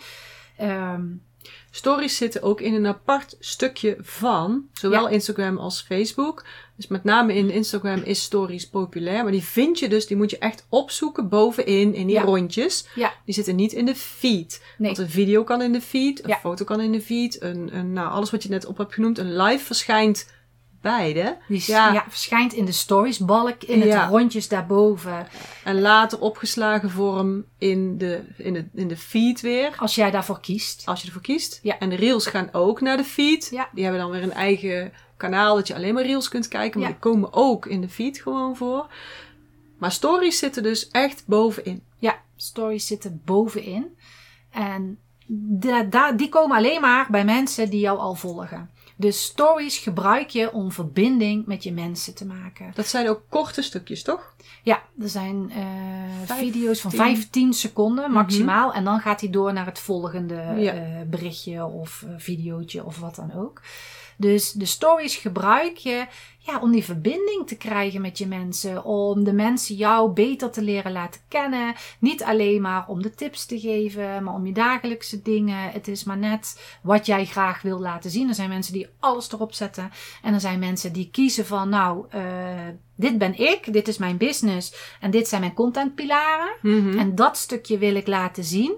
Ehm, 0.56 1.02
Stories 1.70 2.16
zitten 2.16 2.42
ook 2.42 2.60
in 2.60 2.74
een 2.74 2.86
apart 2.86 3.36
stukje 3.40 3.96
van 4.00 4.64
zowel 4.72 5.02
Ja. 5.02 5.08
Instagram 5.08 5.58
als 5.58 5.82
Facebook. 5.82 6.44
Dus 6.76 6.86
met 6.86 7.04
name 7.04 7.34
in 7.34 7.50
Instagram 7.50 8.02
is 8.02 8.22
stories 8.22 8.68
populair. 8.68 9.22
Maar 9.22 9.32
die 9.32 9.42
vind 9.42 9.78
je 9.78 9.88
dus, 9.88 10.06
die 10.06 10.16
moet 10.16 10.30
je 10.30 10.38
echt 10.38 10.66
opzoeken 10.68 11.28
bovenin 11.28 11.94
in 11.94 12.06
die 12.06 12.16
Ja. 12.16 12.22
rondjes. 12.22 12.86
ja, 12.94 13.12
Die 13.24 13.34
zitten 13.34 13.56
niet 13.56 13.72
in 13.72 13.86
de 13.86 13.94
feed. 13.94 14.62
Nee. 14.78 14.86
Want 14.94 14.98
een 14.98 15.10
video 15.14 15.44
kan 15.44 15.62
in 15.62 15.72
de 15.72 15.80
feed, 15.80 16.24
een 16.28 16.34
foto 16.34 16.64
kan 16.64 16.80
in 16.80 16.92
de 16.92 17.00
feed. 17.00 17.42
Een, 17.42 17.76
een, 17.76 17.92
nou, 17.92 18.10
alles 18.10 18.30
wat 18.30 18.42
je 18.42 18.48
net 18.48 18.66
op 18.66 18.78
hebt 18.78 18.94
genoemd, 18.94 19.18
een 19.18 19.36
live 19.36 19.64
verschijnt 19.64 20.32
beide. 20.84 21.36
die 21.48 21.62
Ja. 21.66 21.92
ja. 21.92 22.04
verschijnt 22.08 22.52
in 22.52 22.64
de 22.64 22.72
storiesbalk, 22.72 23.62
in 23.62 23.80
het 23.80 23.88
Ja. 23.88 24.06
rondjes 24.06 24.48
daarboven. 24.48 25.26
En 25.64 25.80
later 25.80 26.20
opgeslagen 26.20 26.90
vorm 26.90 27.44
in 27.58 27.98
de, 27.98 28.20
in, 28.36 28.52
de, 28.52 28.68
in 28.74 28.88
de 28.88 28.96
feed 28.96 29.40
weer. 29.40 29.74
Als 29.78 29.94
jij 29.94 30.10
daarvoor 30.10 30.40
kiest. 30.40 30.82
Als 30.86 31.00
je 31.00 31.06
ervoor 31.06 31.22
kiest. 31.22 31.58
Ja. 31.62 31.78
En 31.78 31.88
de 31.88 31.96
reels 31.96 32.26
gaan 32.26 32.48
ook 32.52 32.80
naar 32.80 32.96
de 32.96 33.04
feed. 33.04 33.48
Ja. 33.50 33.68
Die 33.72 33.82
hebben 33.84 34.00
dan 34.02 34.10
weer 34.10 34.22
een 34.22 34.32
eigen 34.32 34.92
kanaal 35.16 35.54
dat 35.56 35.66
je 35.66 35.74
alleen 35.74 35.94
maar 35.94 36.06
reels 36.06 36.28
kunt 36.28 36.48
kijken. 36.48 36.80
Maar 36.80 36.88
die 36.88 36.98
komen 36.98 37.32
ook 37.32 37.66
in 37.66 37.80
de 37.80 37.88
feed 37.88 38.20
gewoon 38.20 38.56
voor. 38.56 38.86
Maar 39.78 39.92
stories 39.92 40.38
zitten 40.38 40.62
dus 40.62 40.88
echt 40.88 41.22
bovenin. 41.26 41.82
Ja, 41.98 42.16
stories 42.36 42.86
zitten 42.86 43.22
bovenin. 43.24 43.96
En 44.50 44.98
da- 45.90 46.12
die 46.12 46.28
komen 46.28 46.56
alleen 46.56 46.80
maar 46.80 47.06
bij 47.10 47.24
mensen 47.24 47.70
die 47.70 47.80
jou 47.80 47.98
al 47.98 48.14
volgen. 48.14 48.70
Dus 48.96 49.22
stories 49.22 49.78
gebruik 49.78 50.28
je 50.30 50.52
om 50.52 50.72
verbinding 50.72 51.46
met 51.46 51.62
je 51.62 51.72
mensen 51.72 52.14
te 52.14 52.26
maken. 52.26 52.70
Dat 52.74 52.86
zijn 52.86 53.08
ook 53.08 53.22
korte 53.28 53.62
stukjes, 53.62 54.02
toch? 54.02 54.34
Ja, 54.62 54.82
er 55.00 55.08
zijn 55.08 55.50
eh, 55.50 56.36
video's 56.36 56.80
van 56.80 56.90
15 56.90 57.52
seconden 57.52 58.10
maximaal. 58.10 58.68
Mhm. 58.68 58.76
En 58.76 58.84
dan 58.84 59.00
gaat 59.00 59.20
hij 59.20 59.30
door 59.30 59.52
naar 59.52 59.66
het 59.66 59.78
volgende 59.78 60.34
Ja. 60.56 60.72
eh, 60.72 61.00
berichtje 61.06 61.64
of 61.64 62.04
uh, 62.06 62.14
videootje 62.16 62.84
of 62.84 62.98
wat 62.98 63.14
dan 63.14 63.32
ook. 63.32 63.60
Dus 64.16 64.52
de 64.52 64.64
stories 64.64 65.16
gebruik 65.16 65.76
je 65.76 66.06
ja, 66.46 66.60
om 66.60 66.72
die 66.72 66.84
verbinding 66.84 67.46
te 67.46 67.56
krijgen 67.56 68.00
met 68.00 68.18
je 68.18 68.26
mensen. 68.26 68.84
Om 68.84 69.24
de 69.24 69.32
mensen 69.32 69.74
jou 69.74 70.10
beter 70.10 70.50
te 70.50 70.62
leren 70.62 70.92
laten 70.92 71.20
kennen. 71.28 71.74
Niet 71.98 72.22
alleen 72.22 72.62
maar 72.62 72.88
om 72.88 73.02
de 73.02 73.14
tips 73.14 73.46
te 73.46 73.60
geven, 73.60 74.24
maar 74.24 74.34
om 74.34 74.46
je 74.46 74.52
dagelijkse 74.52 75.22
dingen. 75.22 75.70
Het 75.70 75.88
is 75.88 76.04
maar 76.04 76.18
net 76.18 76.76
wat 76.82 77.06
jij 77.06 77.24
graag 77.24 77.62
wil 77.62 77.80
laten 77.80 78.10
zien. 78.10 78.28
Er 78.28 78.34
zijn 78.34 78.48
mensen 78.48 78.72
die 78.72 78.88
alles 78.98 79.32
erop 79.32 79.54
zetten. 79.54 79.90
En 80.22 80.34
er 80.34 80.40
zijn 80.40 80.58
mensen 80.58 80.92
die 80.92 81.08
kiezen 81.10 81.46
van, 81.46 81.68
nou, 81.68 82.06
uh, 82.14 82.22
dit 82.96 83.18
ben 83.18 83.38
ik, 83.38 83.72
dit 83.72 83.88
is 83.88 83.98
mijn 83.98 84.16
business 84.16 84.96
en 85.00 85.10
dit 85.10 85.28
zijn 85.28 85.40
mijn 85.40 85.54
contentpilaren. 85.54 86.54
Mhm. 86.62 86.98
En 86.98 87.14
dat 87.14 87.36
stukje 87.36 87.78
wil 87.78 87.94
ik 87.94 88.06
laten 88.06 88.44
zien. 88.44 88.76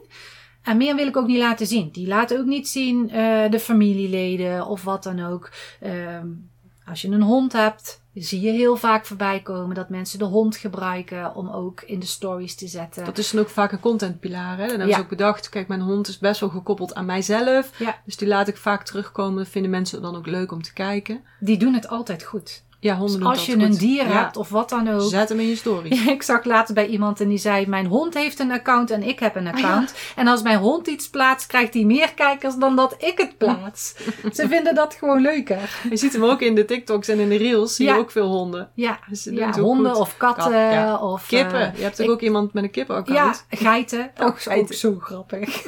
En 0.66 0.76
meer 0.76 0.96
wil 0.96 1.06
ik 1.06 1.16
ook 1.16 1.26
niet 1.26 1.38
laten 1.38 1.66
zien. 1.66 1.90
Die 1.90 2.06
laten 2.06 2.38
ook 2.38 2.46
niet 2.46 2.68
zien 2.68 3.04
uh, 3.04 3.50
de 3.50 3.60
familieleden 3.60 4.66
of 4.66 4.82
wat 4.84 5.02
dan 5.02 5.24
ook. 5.24 5.50
Um, 5.84 6.50
als 6.86 7.02
je 7.02 7.08
een 7.08 7.22
hond 7.22 7.52
hebt, 7.52 8.02
zie 8.14 8.40
je 8.40 8.50
heel 8.50 8.76
vaak 8.76 9.06
voorbij 9.06 9.40
komen 9.40 9.74
dat 9.74 9.88
mensen 9.88 10.18
de 10.18 10.24
hond 10.24 10.56
gebruiken 10.56 11.34
om 11.34 11.48
ook 11.48 11.82
in 11.82 12.00
de 12.00 12.06
stories 12.06 12.54
te 12.54 12.66
zetten. 12.66 13.04
Dat 13.04 13.18
is 13.18 13.30
dan 13.30 13.40
ook 13.40 13.48
vaak 13.48 13.72
een 13.72 13.80
contentpilaar. 13.80 14.56
Hè? 14.56 14.56
Dan 14.56 14.68
hebben 14.68 14.88
Ja. 14.88 14.94
ze 14.94 15.00
ook 15.00 15.08
bedacht, 15.08 15.48
kijk, 15.48 15.68
mijn 15.68 15.80
hond 15.80 16.08
is 16.08 16.18
best 16.18 16.40
wel 16.40 16.48
gekoppeld 16.48 16.94
aan 16.94 17.06
mijzelf. 17.06 17.78
Ja. 17.78 17.98
Dus 18.04 18.16
die 18.16 18.28
laat 18.28 18.48
ik 18.48 18.56
vaak 18.56 18.84
terugkomen. 18.84 19.36
Dat 19.36 19.48
vinden 19.48 19.70
mensen 19.70 20.02
dan 20.02 20.16
ook 20.16 20.26
leuk 20.26 20.52
om 20.52 20.62
te 20.62 20.72
kijken. 20.72 21.20
Die 21.40 21.56
doen 21.56 21.74
het 21.74 21.88
altijd 21.88 22.22
goed. 22.22 22.64
Ja, 22.80 22.94
Dus 22.98 23.20
als 23.20 23.46
je 23.46 23.52
goed. 23.52 23.62
een 23.62 23.76
dier 23.76 24.08
Ja. 24.08 24.22
hebt 24.22 24.36
of 24.36 24.48
wat 24.48 24.68
dan 24.68 24.88
ook. 24.88 25.00
Zet 25.10 25.28
hem 25.28 25.40
in 25.40 25.46
je 25.46 25.56
story. 25.56 25.88
Ik 26.16 26.22
zag 26.22 26.44
laatst 26.44 26.74
bij 26.74 26.86
iemand 26.86 27.20
en 27.20 27.28
die 27.28 27.38
zei: 27.38 27.66
Mijn 27.66 27.86
hond 27.86 28.14
heeft 28.14 28.38
een 28.38 28.50
account 28.52 28.90
en 28.90 29.02
ik 29.02 29.18
heb 29.18 29.36
een 29.36 29.46
account. 29.46 29.94
En 30.16 30.26
als 30.26 30.42
mijn 30.42 30.58
hond 30.58 30.86
iets 30.86 31.10
plaatst, 31.10 31.46
krijgt 31.46 31.74
hij 31.74 31.84
meer 31.84 32.14
kijkers 32.14 32.54
dan 32.56 32.76
dat 32.76 32.94
ik 32.98 33.18
het 33.18 33.38
plaats. 33.38 33.94
Ze 34.36 34.48
vinden 34.48 34.74
dat 34.74 34.94
gewoon 34.94 35.20
leuker. 35.20 35.78
Je 35.90 35.96
ziet 35.96 36.12
hem 36.12 36.24
ook 36.24 36.40
in 36.40 36.54
de 36.54 36.64
TikToks 36.64 37.08
en 37.08 37.18
in 37.18 37.28
de 37.28 37.36
Reels. 37.36 37.74
Zie 37.74 37.86
Ja. 37.86 37.94
je 37.94 38.00
ook 38.00 38.10
veel 38.10 38.28
honden. 38.28 38.70
Ja, 38.74 38.98
Dus 39.08 39.28
honden 39.56 39.92
goed. 39.92 40.00
of 40.00 40.16
katten 40.16 40.44
Kat, 40.44 40.52
ja. 40.52 40.96
of 40.96 41.26
Kippen. 41.26 41.60
eh, 41.72 41.76
je 41.76 41.82
hebt 41.82 41.98
ik- 41.98 42.10
ook, 42.10 42.20
iemand 42.20 42.52
met 42.52 42.64
een 42.64 42.70
kippenaccount. 42.70 43.44
ja, 43.50 43.56
geiten. 43.56 44.10
Oh, 44.16 44.24
ook, 44.26 44.28
ook 44.28 44.40
geiten. 44.42 44.74
zo 44.76 44.96
grappig. 45.00 45.62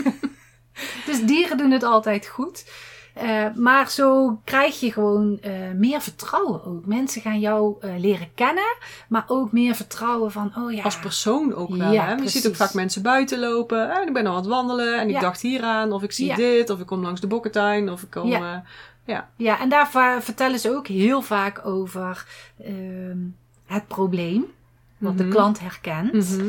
dus 1.07 1.21
dieren 1.25 1.57
doen 1.57 1.71
het 1.71 1.83
altijd 1.83 2.27
goed. 2.27 2.65
Eh, 3.19 3.45
maar 3.55 3.91
zo 3.91 4.39
krijg 4.45 4.81
je 4.81 4.93
gewoon 4.93 5.39
eh, 5.41 5.53
meer 5.75 6.01
vertrouwen 6.01 6.65
ook. 6.65 6.87
Mensen 6.87 7.23
gaan 7.23 7.41
jou 7.41 7.77
eh, 7.81 7.91
leren 7.99 8.29
kennen, 8.35 8.77
maar 9.09 9.25
ook 9.27 9.53
meer 9.53 9.75
vertrouwen 9.75 10.33
van, 10.33 10.53
oh 10.59 10.73
ja. 10.73 10.83
Als 10.83 10.99
persoon 10.99 11.55
ook 11.55 11.77
wel. 11.77 11.93
Ja, 11.93 12.05
hè? 12.05 12.13
Je 12.15 12.29
ziet 12.29 12.49
ook 12.49 12.55
vaak 12.57 12.75
mensen 12.75 13.03
buiten 13.03 13.39
lopen. 13.39 13.91
Eh, 13.91 14.07
ik 14.07 14.13
ben 14.13 14.27
al 14.27 14.31
aan 14.33 14.39
het 14.39 14.47
wandelen 14.47 15.01
en 15.01 15.09
ik 15.09 15.21
dacht 15.21 15.41
hieraan. 15.41 15.93
Of 15.93 16.03
ik 16.03 16.13
zie 16.13 16.27
Ja. 16.27 16.37
dit. 16.37 16.71
Of 16.71 16.81
ik 16.81 16.87
kom 16.87 17.03
langs 17.03 17.21
de 17.21 17.27
bokkentuin. 17.27 17.91
Of 17.91 18.03
ik 18.03 18.11
kom... 18.11 18.29
Ja. 18.29 18.63
ja. 19.05 19.29
Ja, 19.37 19.61
en 19.61 19.69
daar 19.69 19.89
vertellen 20.23 20.59
ze 20.59 20.71
ook 20.77 20.87
heel 20.87 21.23
vaak 21.23 21.67
over 21.67 22.27
ehm, 22.65 23.19
het 23.67 23.87
probleem. 23.89 24.45
Wat 24.99 25.17
de 25.19 25.25
Mhm. 25.25 25.33
klant 25.33 25.61
herkent. 25.61 26.13
Mhm. 26.13 26.47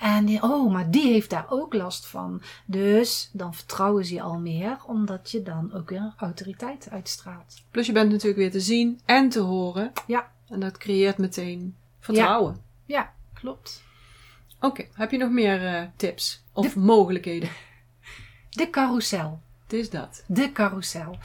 En 0.00 0.24
die, 0.24 0.42
oh, 0.42 0.72
maar 0.72 0.90
die 0.90 1.12
heeft 1.12 1.30
daar 1.30 1.46
ook 1.48 1.74
last 1.74 2.06
van. 2.06 2.42
Dus 2.64 3.30
dan 3.32 3.54
vertrouwen 3.54 4.04
ze 4.04 4.14
je 4.14 4.22
al 4.22 4.38
meer, 4.38 4.78
omdat 4.86 5.30
je 5.30 5.42
dan 5.42 5.72
ook 5.74 5.90
weer 5.90 6.14
autoriteit 6.16 6.88
uitstraalt. 6.90 7.62
Plus 7.70 7.86
je 7.86 7.92
bent 7.92 8.10
natuurlijk 8.10 8.38
weer 8.38 8.50
te 8.50 8.60
zien 8.60 9.00
en 9.04 9.28
te 9.28 9.40
horen. 9.40 9.92
Ja. 10.06 10.30
En 10.48 10.60
dat 10.60 10.78
creëert 10.78 11.18
meteen 11.18 11.76
vertrouwen. 11.98 12.60
Ja, 12.86 13.12
klopt. 13.34 13.82
Oké, 14.60 14.86
heb 14.94 15.10
je 15.10 15.18
nog 15.18 15.30
meer 15.30 15.66
eh, 15.66 15.82
tips? 15.96 16.42
Of 16.52 16.76
mogelijkheden? 16.76 17.48
De 18.50 18.70
carousel. 18.70 19.40
Het 19.62 19.72
is 19.72 19.90
dat. 19.90 20.24
De 20.26 20.52
carousel. 20.52 21.18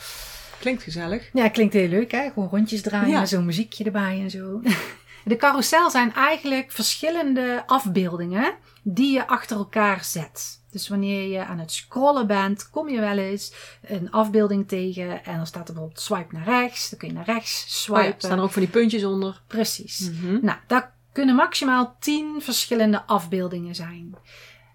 Klinkt 0.59 0.83
gezellig. 0.83 1.29
Ja, 1.33 1.49
klinkt 1.49 1.73
heel 1.73 1.87
leuk 1.87 2.11
hè. 2.11 2.29
Gewoon 2.33 2.49
rondjes 2.49 2.81
draaien 2.81 3.09
Ja. 3.09 3.19
met 3.19 3.29
zo'n 3.29 3.45
muziekje 3.45 3.83
erbij 3.83 4.19
en 4.21 4.29
zo. 4.29 4.61
De 5.25 5.35
carousel 5.35 5.89
zijn 5.89 6.13
eigenlijk 6.13 6.71
verschillende 6.71 7.63
afbeeldingen 7.65 8.53
die 8.83 9.13
je 9.13 9.27
achter 9.27 9.57
elkaar 9.57 10.03
zet. 10.03 10.63
Dus 10.71 10.87
wanneer 10.87 11.29
je 11.29 11.45
aan 11.45 11.59
het 11.59 11.71
scrollen 11.71 12.27
bent, 12.27 12.69
kom 12.69 12.89
je 12.89 12.99
wel 12.99 13.17
eens 13.17 13.53
een 13.81 14.11
afbeelding 14.11 14.67
tegen 14.67 15.23
en 15.25 15.37
dan 15.37 15.47
staat 15.47 15.67
er 15.67 15.73
bijvoorbeeld 15.73 16.01
swipe 16.03 16.35
naar 16.35 16.45
rechts. 16.45 16.89
Dan 16.89 16.99
kun 16.99 17.07
je 17.07 17.13
naar 17.13 17.25
rechts 17.25 17.63
Oh 17.63 17.69
swipen. 17.69 18.05
ja, 18.05 18.13
staan 18.17 18.37
er 18.37 18.43
ook 18.43 18.51
van 18.51 18.61
die 18.61 18.71
puntjes 18.71 19.03
onder. 19.03 19.41
Precies. 19.47 20.09
Mhm. 20.09 20.37
Nou, 20.41 20.57
daar 20.67 20.93
kunnen 21.11 21.35
maximaal 21.35 21.95
10 21.99 22.41
verschillende 22.41 23.03
afbeeldingen 23.05 23.75
zijn. 23.75 24.15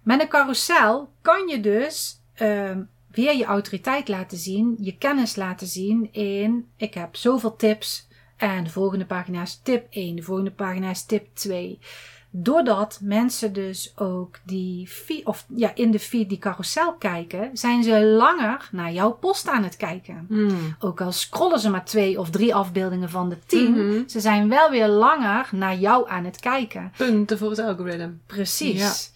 Met 0.02 0.20
een 0.20 0.28
carousel 0.28 1.12
kan 1.22 1.48
je 1.48 1.60
dus 1.60 2.20
ehm, 2.34 2.82
weer 3.10 3.36
je 3.36 3.44
autoriteit 3.44 4.08
laten 4.08 4.38
zien, 4.38 4.76
je 4.80 4.96
kennis 4.98 5.36
laten 5.36 5.66
zien 5.66 6.12
in 6.12 6.70
ik 6.76 6.94
heb 6.94 7.16
zoveel 7.16 7.56
tips 7.56 8.08
en 8.40 8.64
de 8.64 8.70
volgende 8.70 9.04
pagina 9.06 9.42
is 9.42 9.60
tip 9.62 9.86
1, 9.90 10.16
de 10.16 10.22
volgende 10.22 10.50
pagina 10.50 10.90
is 10.90 11.04
tip 11.04 11.26
2. 11.34 11.78
Doordat 12.32 12.98
mensen 13.02 13.52
dus 13.52 13.92
ook 13.96 14.38
die 14.44 14.88
feed, 14.88 15.24
of 15.26 15.44
ja, 15.54 15.74
in 15.74 15.90
de 15.90 15.98
feed 15.98 16.28
die 16.28 16.38
carousel 16.38 16.92
kijken, 16.94 17.50
zijn 17.52 17.82
ze 17.82 18.04
langer 18.04 18.68
naar 18.72 18.92
jouw 18.92 19.12
post 19.12 19.48
aan 19.48 19.62
het 19.64 19.76
kijken. 19.76 20.26
Mm. 20.28 20.76
Ook 20.78 21.00
al 21.00 21.12
scrollen 21.12 21.58
ze 21.60 21.70
maar 21.70 21.84
twee 21.84 22.18
of 22.18 22.30
drie 22.30 22.54
afbeeldingen 22.54 23.10
van 23.10 23.28
de 23.28 23.38
tien, 23.46 23.70
Mhm. 23.86 24.08
ze 24.08 24.20
zijn 24.20 24.48
wel 24.48 24.70
weer 24.70 24.88
langer 24.88 25.48
naar 25.52 25.76
jou 25.76 26.08
aan 26.10 26.24
het 26.24 26.40
kijken. 26.40 26.92
Punten 26.96 27.38
voor 27.38 27.50
het 27.50 27.58
algoritme. 27.58 28.12
Precies. 28.26 29.12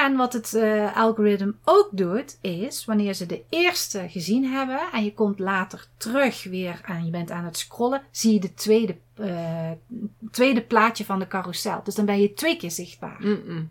En 0.00 0.16
wat 0.16 0.32
het 0.32 0.54
eh 0.54 0.96
algoritme 0.96 1.54
ook 1.64 1.88
doet, 1.92 2.38
is 2.40 2.84
wanneer 2.84 3.14
ze 3.14 3.26
de 3.26 3.42
eerste 3.48 4.08
gezien 4.08 4.44
hebben 4.44 4.80
en 4.92 5.04
je 5.04 5.14
komt 5.14 5.38
later 5.38 5.86
terug 5.96 6.44
weer 6.44 6.80
en 6.84 7.04
je 7.04 7.10
bent 7.10 7.30
aan 7.30 7.44
het 7.44 7.58
scrollen, 7.58 8.02
zie 8.10 8.32
je 8.32 8.40
de 8.40 8.54
tweede, 8.54 8.96
eh, 9.14 9.70
tweede 10.30 10.62
plaatje 10.62 11.04
van 11.04 11.18
de 11.18 11.26
carousel. 11.26 11.80
Dus 11.84 11.94
dan 11.94 12.04
ben 12.04 12.20
je 12.20 12.34
twee 12.34 12.56
keer 12.56 12.70
zichtbaar. 12.70 13.16
Mm-mm. 13.18 13.70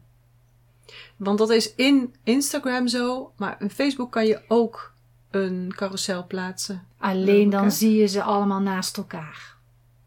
Want 1.17 1.37
dat 1.37 1.49
is 1.49 1.75
in 1.75 2.15
Instagram 2.23 2.87
zo, 2.87 3.31
maar 3.37 3.55
in 3.59 3.69
Facebook 3.69 4.11
kan 4.11 4.25
je 4.25 4.41
ook 4.47 4.93
een 5.31 5.73
carousel 5.75 6.27
plaatsen. 6.27 6.87
Alleen 6.97 7.49
dan 7.49 7.71
zie 7.71 7.95
je 7.95 8.07
ze 8.07 8.23
allemaal 8.23 8.61
naast 8.61 8.97
elkaar. 8.97 9.50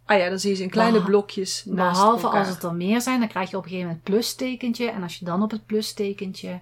Ah 0.07 0.19
ja, 0.19 0.29
dan 0.29 0.39
zie 0.39 0.51
je 0.51 0.57
ze 0.57 0.63
in 0.63 0.71
kleine 0.71 0.93
Beha- 0.97 1.05
blokjes 1.07 1.65
naast 1.67 2.01
Behalve 2.01 2.25
elkaar. 2.25 2.39
als 2.41 2.49
het 2.49 2.63
er 2.63 2.75
meer 2.75 3.01
zijn, 3.01 3.19
dan 3.19 3.29
krijg 3.29 3.51
je 3.51 3.57
op 3.57 3.63
een 3.63 3.69
gegeven 3.69 3.89
moment 3.91 4.07
het 4.09 4.15
plustekentje. 4.15 4.91
En 4.91 5.03
als 5.03 5.17
je 5.19 5.25
dan 5.25 5.43
op 5.43 5.51
het 5.51 5.67
plustekentje 5.67 6.61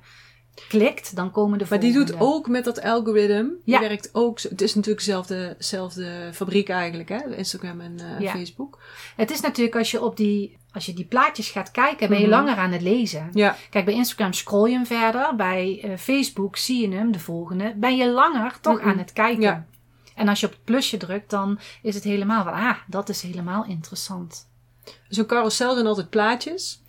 klikt, 0.68 1.16
dan 1.16 1.30
komen 1.30 1.58
de 1.58 1.66
Maar 1.68 1.80
die 1.80 1.92
volgende. 1.92 2.18
doet 2.18 2.28
ook 2.28 2.48
met 2.48 2.64
dat 2.64 2.82
algoritme. 2.82 3.52
Die 3.64 3.78
werkt 3.78 4.10
ook. 4.12 4.40
Het 4.40 4.60
is 4.62 4.74
natuurlijk 4.74 5.04
dezelfde, 5.04 5.54
dezelfde 5.58 6.30
fabriek 6.32 6.68
eigenlijk, 6.68 7.08
hè? 7.08 7.36
Instagram 7.36 7.80
en 7.80 7.96
eh, 7.98 8.20
Ja. 8.20 8.30
Facebook. 8.32 8.78
Het 9.16 9.30
is 9.30 9.40
natuurlijk 9.40 9.76
als 9.76 9.90
je 9.90 10.02
op 10.02 10.16
die, 10.16 10.56
als 10.72 10.86
je 10.86 10.94
die 10.94 11.04
plaatjes 11.04 11.50
gaat 11.50 11.70
kijken, 11.70 12.08
ben 12.08 12.18
je 12.20 12.26
Mhm. 12.26 12.34
langer 12.34 12.56
aan 12.56 12.72
het 12.72 12.82
lezen. 12.82 13.28
Ja, 13.32 13.56
Kijk, 13.70 13.84
bij 13.84 13.94
Instagram 13.94 14.32
scroll 14.32 14.68
je 14.70 14.74
hem 14.76 14.86
verder. 14.86 15.36
Bij 15.36 15.80
eh, 15.82 15.90
Facebook 15.96 16.56
zie 16.56 16.88
je 16.88 16.96
hem, 16.96 17.12
de 17.12 17.18
volgende. 17.20 17.74
Ben 17.76 17.96
je 17.96 18.08
langer 18.10 18.58
toch 18.60 18.78
Mhm. 18.80 18.88
aan 18.88 18.98
het 18.98 19.12
kijken. 19.12 19.42
Ja. 19.42 19.66
En 20.14 20.28
als 20.28 20.40
je 20.40 20.46
op 20.46 20.52
het 20.52 20.64
plusje 20.64 20.96
drukt, 20.96 21.30
dan 21.30 21.58
is 21.82 21.94
het 21.94 22.04
helemaal 22.04 22.44
van, 22.44 22.52
ah, 22.52 22.76
dat 22.86 23.08
is 23.08 23.22
helemaal 23.22 23.64
interessant. 23.64 24.50
zo'n 25.08 25.26
carousel 25.26 25.74
zijn 25.74 25.86
altijd 25.86 26.10
plaatjes. 26.10 26.82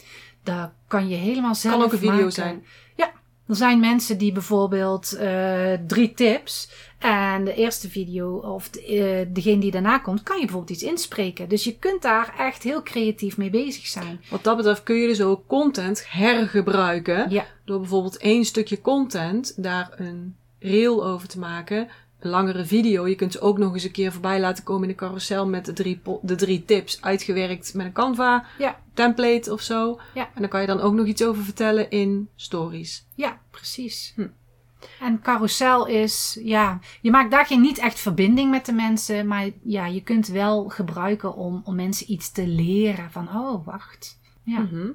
Daar 0.44 0.74
kan 0.88 1.08
je 1.10 1.16
helemaal 1.16 1.56
zelf 1.56 1.76
Kan 1.76 1.84
ook 1.84 1.92
een 1.92 1.98
video 1.98 2.16
maken. 2.16 2.32
zijn. 2.32 2.66
Ja, 2.96 3.12
er 3.48 3.56
zijn 3.56 3.80
mensen 3.80 4.18
die 4.18 4.32
bijvoorbeeld 4.32 5.14
eh, 5.14 5.74
drie 5.88 6.14
tips. 6.14 6.70
En 7.00 7.44
de 7.46 7.54
eerste 7.54 7.90
video 7.90 8.36
of 8.38 8.70
de, 8.70 8.82
eh, 8.86 9.28
degene 9.34 9.60
die 9.60 9.72
daarna 9.72 9.98
komt, 9.98 10.24
kan 10.24 10.36
je 10.40 10.46
bijvoorbeeld 10.46 10.72
iets 10.82 10.90
inspreken. 10.90 11.50
Dus 11.50 11.64
je 11.64 11.78
kunt 11.78 12.02
daar 12.02 12.34
echt 12.38 12.64
heel 12.64 12.84
creatief 12.84 13.38
mee 13.38 13.50
bezig 13.50 13.88
zijn. 13.88 14.22
Wat 14.30 14.44
dat 14.44 14.58
betreft 14.58 14.84
kun 14.84 14.96
je 14.96 15.08
dus 15.08 15.22
ook 15.22 15.48
content 15.48 16.06
hergebruiken. 16.10 17.30
Ja, 17.30 17.46
Door 17.66 17.80
bijvoorbeeld 17.80 18.18
één 18.18 18.46
stukje 18.46 18.82
content 18.82 19.64
daar 19.64 19.90
een 19.96 20.36
reel 20.60 21.06
over 21.06 21.28
te 21.28 21.40
maken. 21.40 21.88
Langere 22.24 22.66
video. 22.66 23.08
Je 23.08 23.16
kunt 23.16 23.32
ze 23.32 23.42
ook 23.42 23.58
nog 23.58 23.74
eens 23.74 23.84
een 23.84 23.92
keer 23.92 24.12
voorbij 24.12 24.40
laten 24.40 24.64
komen 24.64 24.84
in 24.84 24.90
de 24.90 24.96
carousel 24.96 25.48
met 25.48 25.66
de 25.66 25.74
drie, 25.74 26.02
de 26.22 26.36
drie 26.36 26.66
tips. 26.66 27.02
Uitgewerkt 27.02 27.74
met 27.74 27.86
een 27.86 27.92
Canva 27.92 28.46
ja, 28.58 28.80
template 28.94 29.52
of 29.54 29.62
zo. 29.62 30.00
Ja. 30.14 30.30
En 30.34 30.42
dan 30.42 30.50
kan 30.50 30.62
je 30.62 30.68
dan 30.68 30.82
ook 30.82 30.94
nog 30.94 31.06
iets 31.06 31.24
over 31.24 31.44
vertellen 31.44 31.90
in 31.90 32.30
stories. 32.36 33.06
ja, 33.16 33.40
precies. 33.52 34.14
Hm. 34.16 34.28
En 35.00 35.22
carousel 35.22 35.86
is, 35.88 36.40
ja, 36.44 36.80
je 37.02 37.12
maakt 37.12 37.32
daar 37.32 37.46
geen 37.46 37.62
niet 37.62 37.78
echt 37.78 38.00
verbinding 38.00 38.52
met 38.52 38.66
de 38.66 38.74
mensen. 38.74 39.28
Maar 39.28 39.50
ja, 39.64 39.86
je 39.86 40.02
kunt 40.02 40.28
wel 40.28 40.70
gebruiken 40.70 41.36
om, 41.36 41.62
om 41.64 41.76
mensen 41.76 42.12
iets 42.12 42.32
te 42.32 42.48
leren. 42.48 43.12
Van, 43.12 43.28
oh, 43.28 43.66
wacht. 43.66 44.20
Ja. 44.44 44.60
Mhm. 44.60 44.90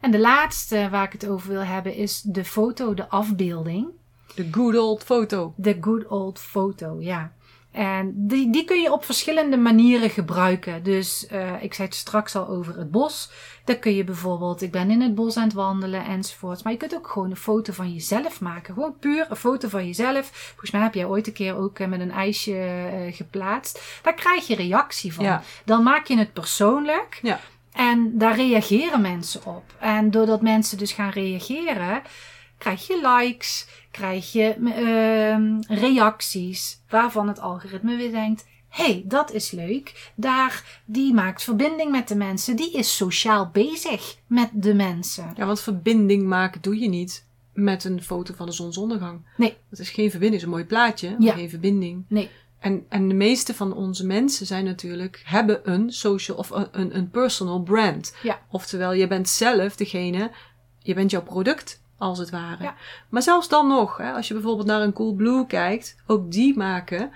En 0.00 0.10
de 0.10 0.18
laatste 0.18 0.88
waar 0.90 1.04
ik 1.04 1.12
het 1.12 1.26
over 1.26 1.48
wil 1.48 1.60
hebben 1.60 1.94
is 1.94 2.20
de 2.20 2.44
foto, 2.44 2.94
de 2.94 3.08
afbeelding. 3.08 3.88
De 4.36 4.48
good 4.50 4.76
old 4.76 5.04
foto. 5.04 5.52
De 5.56 5.76
good 5.80 6.06
old 6.06 6.38
foto, 6.38 6.96
ja. 7.00 7.32
En 7.76 8.12
die, 8.14 8.52
die 8.52 8.64
kun 8.64 8.80
je 8.80 8.92
op 8.92 9.04
verschillende 9.04 9.56
manieren 9.56 10.10
gebruiken. 10.10 10.82
Dus 10.82 11.26
eh, 11.26 11.62
ik 11.62 11.74
zei 11.74 11.88
het 11.88 11.96
straks 11.96 12.36
al 12.36 12.48
over 12.48 12.78
het 12.78 12.90
bos. 12.90 13.30
Dan 13.64 13.78
kun 13.78 13.94
je 13.94 14.04
bijvoorbeeld, 14.04 14.62
ik 14.62 14.70
ben 14.70 14.90
in 14.90 15.00
het 15.00 15.14
bos 15.14 15.36
aan 15.36 15.44
het 15.44 15.52
wandelen 15.52 16.04
enzovoorts. 16.04 16.62
Maar 16.62 16.72
je 16.72 16.78
kunt 16.78 16.94
ook 16.94 17.08
gewoon 17.08 17.30
een 17.30 17.36
foto 17.36 17.72
van 17.72 17.92
jezelf 17.92 18.40
maken. 18.40 18.74
Gewoon 18.74 18.98
puur 18.98 19.26
een 19.28 19.36
foto 19.36 19.68
van 19.68 19.86
jezelf. 19.86 20.26
Volgens 20.32 20.70
mij 20.70 20.80
heb 20.80 20.94
jij 20.94 21.06
ooit 21.06 21.26
een 21.26 21.32
keer 21.32 21.56
ook 21.56 21.78
eh, 21.78 21.88
met 21.88 22.00
een 22.00 22.10
ijsje 22.10 22.58
eh, 22.58 23.14
geplaatst. 23.14 24.00
Daar 24.02 24.14
krijg 24.14 24.46
je 24.46 24.54
reactie 24.54 25.14
van. 25.14 25.24
Ja. 25.24 25.42
Dan 25.64 25.82
maak 25.82 26.06
je 26.06 26.18
het 26.18 26.32
persoonlijk. 26.32 27.18
Ja. 27.22 27.40
En 27.72 28.18
daar 28.18 28.36
reageren 28.36 29.00
mensen 29.00 29.44
op. 29.44 29.64
En 29.78 30.10
doordat 30.10 30.42
mensen 30.42 30.78
dus 30.78 30.92
gaan 30.92 31.10
reageren, 31.10 32.02
krijg 32.58 32.86
je 32.86 33.00
likes, 33.18 33.66
krijg 33.90 34.32
je 34.32 34.54
ehm, 34.74 35.78
reacties, 35.80 36.80
waarvan 36.88 37.28
het 37.28 37.40
algoritme 37.40 37.96
weer 37.96 38.10
denkt. 38.10 38.46
hey, 38.68 39.02
dat 39.06 39.32
is 39.32 39.50
leuk. 39.50 40.12
Daar, 40.14 40.80
die 40.84 41.14
maakt 41.14 41.42
verbinding 41.42 41.90
met 41.90 42.08
de 42.08 42.16
mensen. 42.16 42.56
Die 42.56 42.72
is 42.72 42.96
sociaal 42.96 43.48
bezig 43.52 44.16
met 44.26 44.48
de 44.52 44.74
mensen. 44.74 45.32
Ja, 45.36 45.46
want 45.46 45.60
verbinding 45.60 46.26
maken 46.26 46.60
doe 46.62 46.78
je 46.78 46.88
niet 46.88 47.24
met 47.52 47.84
een 47.84 48.02
foto 48.02 48.34
van 48.34 48.46
de 48.46 48.52
zonsondergang. 48.52 49.26
Nee. 49.36 49.56
Dat 49.70 49.78
is 49.78 49.90
geen 49.90 50.10
verbinding. 50.10 50.32
Het 50.32 50.34
is 50.34 50.42
een 50.42 50.50
mooi 50.58 50.64
plaatje, 50.64 51.10
maar 51.10 51.20
Ja. 51.20 51.32
geen 51.34 51.50
verbinding. 51.50 52.04
Nee. 52.08 52.28
En, 52.58 52.86
en 52.88 53.08
de 53.08 53.14
meeste 53.14 53.54
van 53.54 53.72
onze 53.72 54.06
mensen 54.06 54.46
zijn 54.46 54.64
natuurlijk, 54.64 55.22
hebben 55.24 55.70
een 55.72 55.92
social 55.92 56.36
of 56.36 56.50
een, 56.50 56.68
een, 56.70 56.96
een 56.96 57.10
personal 57.10 57.62
brand. 57.62 58.14
Ja. 58.22 58.40
Oftewel, 58.50 58.92
je 58.92 59.06
bent 59.06 59.28
zelf 59.28 59.76
degene, 59.76 60.30
je 60.78 60.94
bent 60.94 61.10
jouw 61.10 61.22
product, 61.22 61.82
als 61.98 62.18
het 62.18 62.30
ware. 62.30 62.62
Ja. 62.62 62.74
Maar 63.08 63.22
zelfs 63.22 63.48
dan 63.48 63.68
nog, 63.68 63.96
hè, 63.96 64.12
als 64.12 64.28
je 64.28 64.34
bijvoorbeeld 64.34 64.66
naar 64.66 64.80
een 64.82 64.92
Coolblue 64.92 65.46
kijkt, 65.46 65.96
ook 66.06 66.32
die 66.32 66.56
maken 66.56 67.10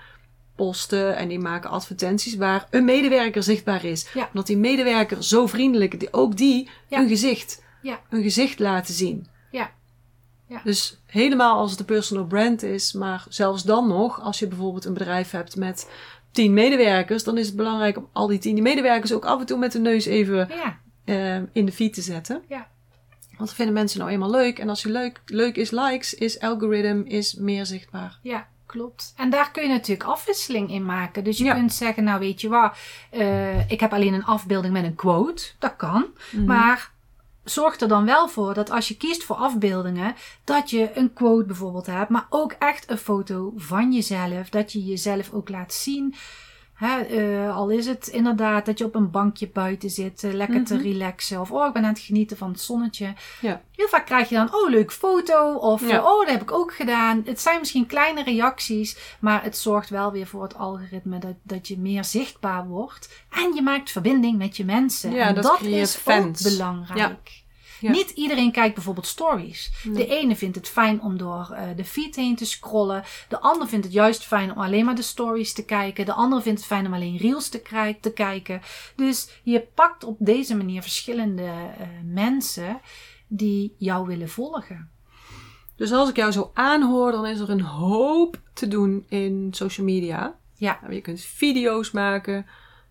posten 0.55 1.15
en 1.15 1.27
die 1.27 1.39
maken 1.39 1.69
advertenties 1.69 2.35
waar 2.35 2.67
een 2.69 2.85
medewerker 2.85 3.43
zichtbaar 3.43 3.83
is. 3.83 4.09
Ja. 4.13 4.27
Omdat 4.27 4.47
die 4.47 4.57
medewerker 4.57 5.23
zo 5.23 5.47
vriendelijk, 5.47 5.99
die, 5.99 6.13
ook 6.13 6.37
die 6.37 6.69
Ja. 6.87 6.99
een 6.99 7.07
gezicht, 7.07 7.63
een 8.09 8.21
gezicht 8.23 8.59
laten 8.59 8.93
zien. 8.93 9.27
Ja. 9.51 9.71
Ja. 10.47 10.61
Dus 10.63 10.97
helemaal 11.05 11.57
als 11.57 11.71
het 11.71 11.79
een 11.79 11.85
personal 11.85 12.25
brand 12.25 12.63
is, 12.63 12.93
maar 12.93 13.25
zelfs 13.29 13.63
dan 13.63 13.87
nog, 13.87 14.21
als 14.21 14.39
je 14.39 14.47
bijvoorbeeld 14.47 14.85
een 14.85 14.93
bedrijf 14.93 15.31
hebt 15.31 15.55
met 15.55 15.89
tien 16.31 16.53
medewerkers, 16.53 17.23
dan 17.23 17.37
is 17.37 17.47
het 17.47 17.55
belangrijk 17.55 17.97
om 17.97 18.07
al 18.13 18.27
die 18.27 18.39
tien 18.39 18.61
medewerkers 18.61 19.13
ook 19.13 19.25
af 19.25 19.39
en 19.39 19.45
toe 19.45 19.57
met 19.57 19.71
de 19.71 19.79
neus 19.79 20.05
even 20.05 20.49
Ja, 20.49 20.77
eh, 21.05 21.35
in 21.51 21.65
de 21.65 21.71
feed 21.71 21.93
te 21.93 22.01
zetten. 22.01 22.41
Ja. 22.47 22.67
Want 23.41 23.53
dat 23.53 23.65
vinden 23.65 23.73
mensen 23.81 23.99
nou 23.99 24.11
eenmaal 24.11 24.29
leuk. 24.31 24.59
En 24.59 24.69
als 24.69 24.81
je 24.81 24.89
leuk, 24.89 25.21
leuk 25.25 25.55
is 25.55 25.71
likes, 25.71 26.13
is 26.13 26.39
algoritme 26.39 27.03
is 27.05 27.33
meer 27.35 27.65
zichtbaar. 27.65 28.19
ja, 28.21 28.47
klopt. 28.65 29.13
En 29.17 29.29
daar 29.29 29.51
kun 29.51 29.63
je 29.63 29.69
natuurlijk 29.69 30.09
afwisseling 30.09 30.71
in 30.71 30.85
maken. 30.85 31.23
Dus 31.23 31.37
je 31.37 31.43
Ja. 31.43 31.53
kunt 31.53 31.73
zeggen, 31.73 32.03
nou 32.03 32.19
weet 32.19 32.41
je 32.41 32.49
wat, 32.49 32.77
eh, 33.09 33.69
ik 33.71 33.79
heb 33.79 33.93
alleen 33.93 34.13
een 34.13 34.25
afbeelding 34.25 34.73
met 34.73 34.83
een 34.83 34.95
quote. 34.95 35.43
Dat 35.59 35.75
kan. 35.75 36.05
Mhm. 36.31 36.45
Maar 36.45 36.91
zorg 37.43 37.79
er 37.79 37.87
dan 37.87 38.05
wel 38.05 38.27
voor 38.29 38.53
dat 38.53 38.69
als 38.71 38.87
je 38.87 38.97
kiest 38.97 39.23
voor 39.23 39.35
afbeeldingen, 39.35 40.15
dat 40.43 40.69
je 40.69 40.91
een 40.95 41.13
quote 41.13 41.45
bijvoorbeeld 41.45 41.85
hebt, 41.85 42.09
maar 42.09 42.25
ook 42.29 42.51
echt 42.51 42.89
een 42.89 42.97
foto 42.97 43.53
van 43.55 43.93
jezelf. 43.93 44.49
Dat 44.49 44.71
je 44.71 44.85
jezelf 44.85 45.31
ook 45.33 45.49
laat 45.49 45.73
zien. 45.73 46.15
Hè, 46.81 46.99
eh, 47.01 47.55
al 47.55 47.69
is 47.69 47.85
het 47.85 48.07
inderdaad 48.07 48.65
dat 48.65 48.77
je 48.77 48.85
op 48.85 48.95
een 48.95 49.11
bankje 49.11 49.49
buiten 49.49 49.89
zit, 49.89 50.23
eh, 50.23 50.33
lekker 50.33 50.63
te 50.65 50.73
Mhm. 50.73 50.83
relaxen. 50.83 51.39
Of 51.41 51.51
oh, 51.51 51.67
ik 51.67 51.73
ben 51.73 51.83
aan 51.83 51.89
het 51.93 51.99
genieten 51.99 52.37
van 52.37 52.49
het 52.51 52.61
zonnetje. 52.61 53.13
Ja. 53.41 53.61
Heel 53.75 53.87
vaak 53.87 54.05
krijg 54.05 54.29
je 54.29 54.35
dan, 54.35 54.53
oh, 54.55 54.69
leuk 54.69 54.91
foto. 54.91 55.53
Of 55.53 55.89
Ja. 55.89 55.97
oh, 56.03 56.19
dat 56.19 56.29
heb 56.29 56.41
ik 56.41 56.51
ook 56.51 56.73
gedaan. 56.73 57.21
Het 57.25 57.39
zijn 57.41 57.59
misschien 57.59 57.85
kleine 57.85 58.23
reacties, 58.23 58.97
maar 59.19 59.43
het 59.43 59.57
zorgt 59.57 59.89
wel 59.89 60.11
weer 60.11 60.27
voor 60.27 60.43
het 60.43 60.57
algoritme 60.57 61.19
dat, 61.19 61.35
dat 61.43 61.67
je 61.67 61.77
meer 61.79 62.03
zichtbaar 62.03 62.67
wordt. 62.67 63.23
En 63.29 63.53
je 63.55 63.61
maakt 63.61 63.91
verbinding 63.91 64.37
met 64.37 64.57
je 64.57 64.65
mensen. 64.65 65.11
Ja, 65.11 65.27
en 65.27 65.35
dat 65.35 65.43
dat 65.43 65.61
is 65.61 65.95
fans. 65.95 66.45
ook 66.45 66.51
belangrijk. 66.51 67.40
Ja. 67.81 67.91
Niet 67.91 68.09
iedereen 68.09 68.51
kijkt 68.51 68.75
bijvoorbeeld 68.75 69.07
stories. 69.07 69.71
Nee. 69.83 69.93
De 69.93 70.07
ene 70.15 70.35
vindt 70.35 70.55
het 70.55 70.67
fijn 70.67 71.01
om 71.01 71.17
door 71.17 71.51
eh, 71.51 71.63
de 71.75 71.85
feed 71.85 72.15
heen 72.15 72.35
te 72.35 72.45
scrollen. 72.45 73.03
De 73.29 73.39
ander 73.39 73.67
vindt 73.67 73.85
het 73.85 73.93
juist 73.93 74.23
fijn 74.25 74.51
om 74.51 74.61
alleen 74.61 74.85
maar 74.85 74.95
de 74.95 75.01
stories 75.01 75.53
te 75.53 75.65
kijken. 75.65 76.05
De 76.05 76.13
ander 76.13 76.41
vindt 76.41 76.59
het 76.59 76.67
fijn 76.67 76.85
om 76.85 76.93
alleen 76.93 77.17
reels 77.17 77.49
te, 77.49 77.95
te 78.01 78.13
kijken. 78.13 78.61
Dus 78.95 79.29
je 79.43 79.67
pakt 79.75 80.03
op 80.03 80.17
deze 80.19 80.55
manier 80.55 80.81
verschillende 80.81 81.43
eh, 81.43 81.87
mensen 82.03 82.79
die 83.27 83.75
jou 83.77 84.07
willen 84.07 84.29
volgen. 84.29 84.89
Dus 85.75 85.91
als 85.91 86.09
ik 86.09 86.15
jou 86.15 86.31
zo 86.31 86.51
aanhoor, 86.53 87.11
dan 87.11 87.25
is 87.25 87.39
er 87.39 87.49
een 87.49 87.61
hoop 87.61 88.39
te 88.53 88.67
doen 88.67 89.05
in 89.09 89.47
social 89.51 89.85
media. 89.85 90.35
Ja. 90.55 90.79
Nou, 90.81 90.93
Je 90.93 91.01
kunt 91.01 91.21
video's 91.21 91.91
maken, 91.91 92.45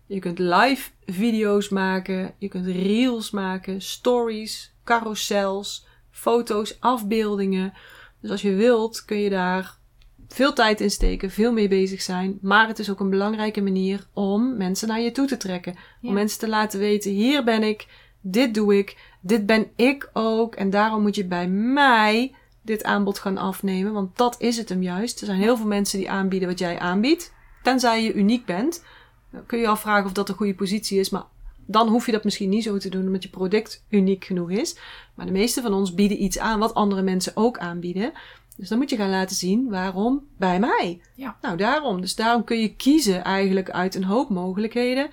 je 0.05 0.19
kunt 0.19 0.39
live 0.39 0.89
video's 1.05 1.69
maken, 1.69 2.33
je 2.37 2.47
kunt 2.47 2.65
reels 2.65 3.31
maken, 3.31 3.81
stories, 3.81 4.70
carousels, 4.83 5.85
foto's, 6.11 6.77
afbeeldingen. 6.79 7.73
Dus 8.21 8.31
als 8.31 8.41
je 8.41 8.53
wilt, 8.53 9.05
kun 9.05 9.17
je 9.17 9.29
daar 9.29 9.79
veel 10.27 10.53
tijd 10.53 10.81
in 10.81 10.91
steken, 10.91 11.31
veel 11.31 11.51
mee 11.51 11.67
bezig 11.67 12.01
zijn. 12.01 12.37
Maar 12.41 12.67
het 12.67 12.79
is 12.79 12.89
ook 12.89 12.99
een 12.99 13.09
belangrijke 13.09 13.61
manier 13.61 14.07
om 14.13 14.57
mensen 14.57 14.87
naar 14.87 14.99
je 14.99 15.11
toe 15.11 15.27
te 15.27 15.37
trekken. 15.37 15.75
Ja. 16.01 16.07
Om 16.09 16.13
mensen 16.13 16.39
te 16.39 16.49
laten 16.49 16.79
weten, 16.79 17.11
hier 17.11 17.43
ben 17.43 17.63
ik, 17.63 17.87
dit 18.21 18.53
doe 18.53 18.77
ik, 18.77 18.97
dit 19.21 19.45
ben 19.45 19.67
ik 19.75 20.09
ook. 20.13 20.55
En 20.55 20.69
daarom 20.69 21.01
moet 21.01 21.15
je 21.15 21.25
bij 21.25 21.47
mij 21.47 22.35
dit 22.61 22.83
aanbod 22.83 23.19
gaan 23.19 23.37
afnemen. 23.37 23.93
Want 23.93 24.17
dat 24.17 24.35
is 24.39 24.57
het 24.57 24.69
hem 24.69 24.83
juist. 24.83 25.19
Er 25.19 25.25
zijn 25.25 25.39
heel 25.39 25.57
veel 25.57 25.67
mensen 25.67 25.99
die 25.99 26.09
aanbieden 26.09 26.49
wat 26.49 26.59
jij 26.59 26.79
aanbiedt. 26.79 27.33
Tenzij 27.63 28.03
je 28.03 28.13
uniek 28.13 28.45
bent. 28.45 28.83
Dan 29.31 29.45
kun 29.45 29.57
je 29.57 29.63
je 29.63 29.69
afvragen 29.69 30.05
of 30.05 30.11
dat 30.11 30.29
een 30.29 30.35
goede 30.35 30.55
positie 30.55 30.99
is. 30.99 31.09
Maar 31.09 31.25
dan 31.65 31.87
hoef 31.87 32.05
je 32.05 32.11
dat 32.11 32.23
misschien 32.23 32.49
niet 32.49 32.63
zo 32.63 32.77
te 32.77 32.89
doen 32.89 33.05
omdat 33.05 33.23
je 33.23 33.29
product 33.29 33.83
uniek 33.89 34.25
genoeg 34.25 34.51
is. 34.51 34.77
Maar 35.15 35.25
de 35.25 35.31
meeste 35.31 35.61
van 35.61 35.73
ons 35.73 35.93
bieden 35.93 36.23
iets 36.23 36.39
aan 36.39 36.59
wat 36.59 36.73
andere 36.73 37.01
mensen 37.01 37.31
ook 37.35 37.57
aanbieden. 37.57 38.11
Dus 38.57 38.69
dan 38.69 38.77
moet 38.77 38.89
je 38.89 38.95
gaan 38.95 39.09
laten 39.09 39.35
zien 39.35 39.69
waarom 39.69 40.27
bij 40.37 40.59
mij. 40.59 41.01
Ja. 41.15 41.37
Nou, 41.41 41.57
daarom. 41.57 42.01
Dus 42.01 42.15
daarom 42.15 42.43
kun 42.43 42.59
je 42.59 42.75
kiezen 42.75 43.23
eigenlijk 43.23 43.69
uit 43.69 43.95
een 43.95 44.03
hoop 44.03 44.29
mogelijkheden. 44.29 45.09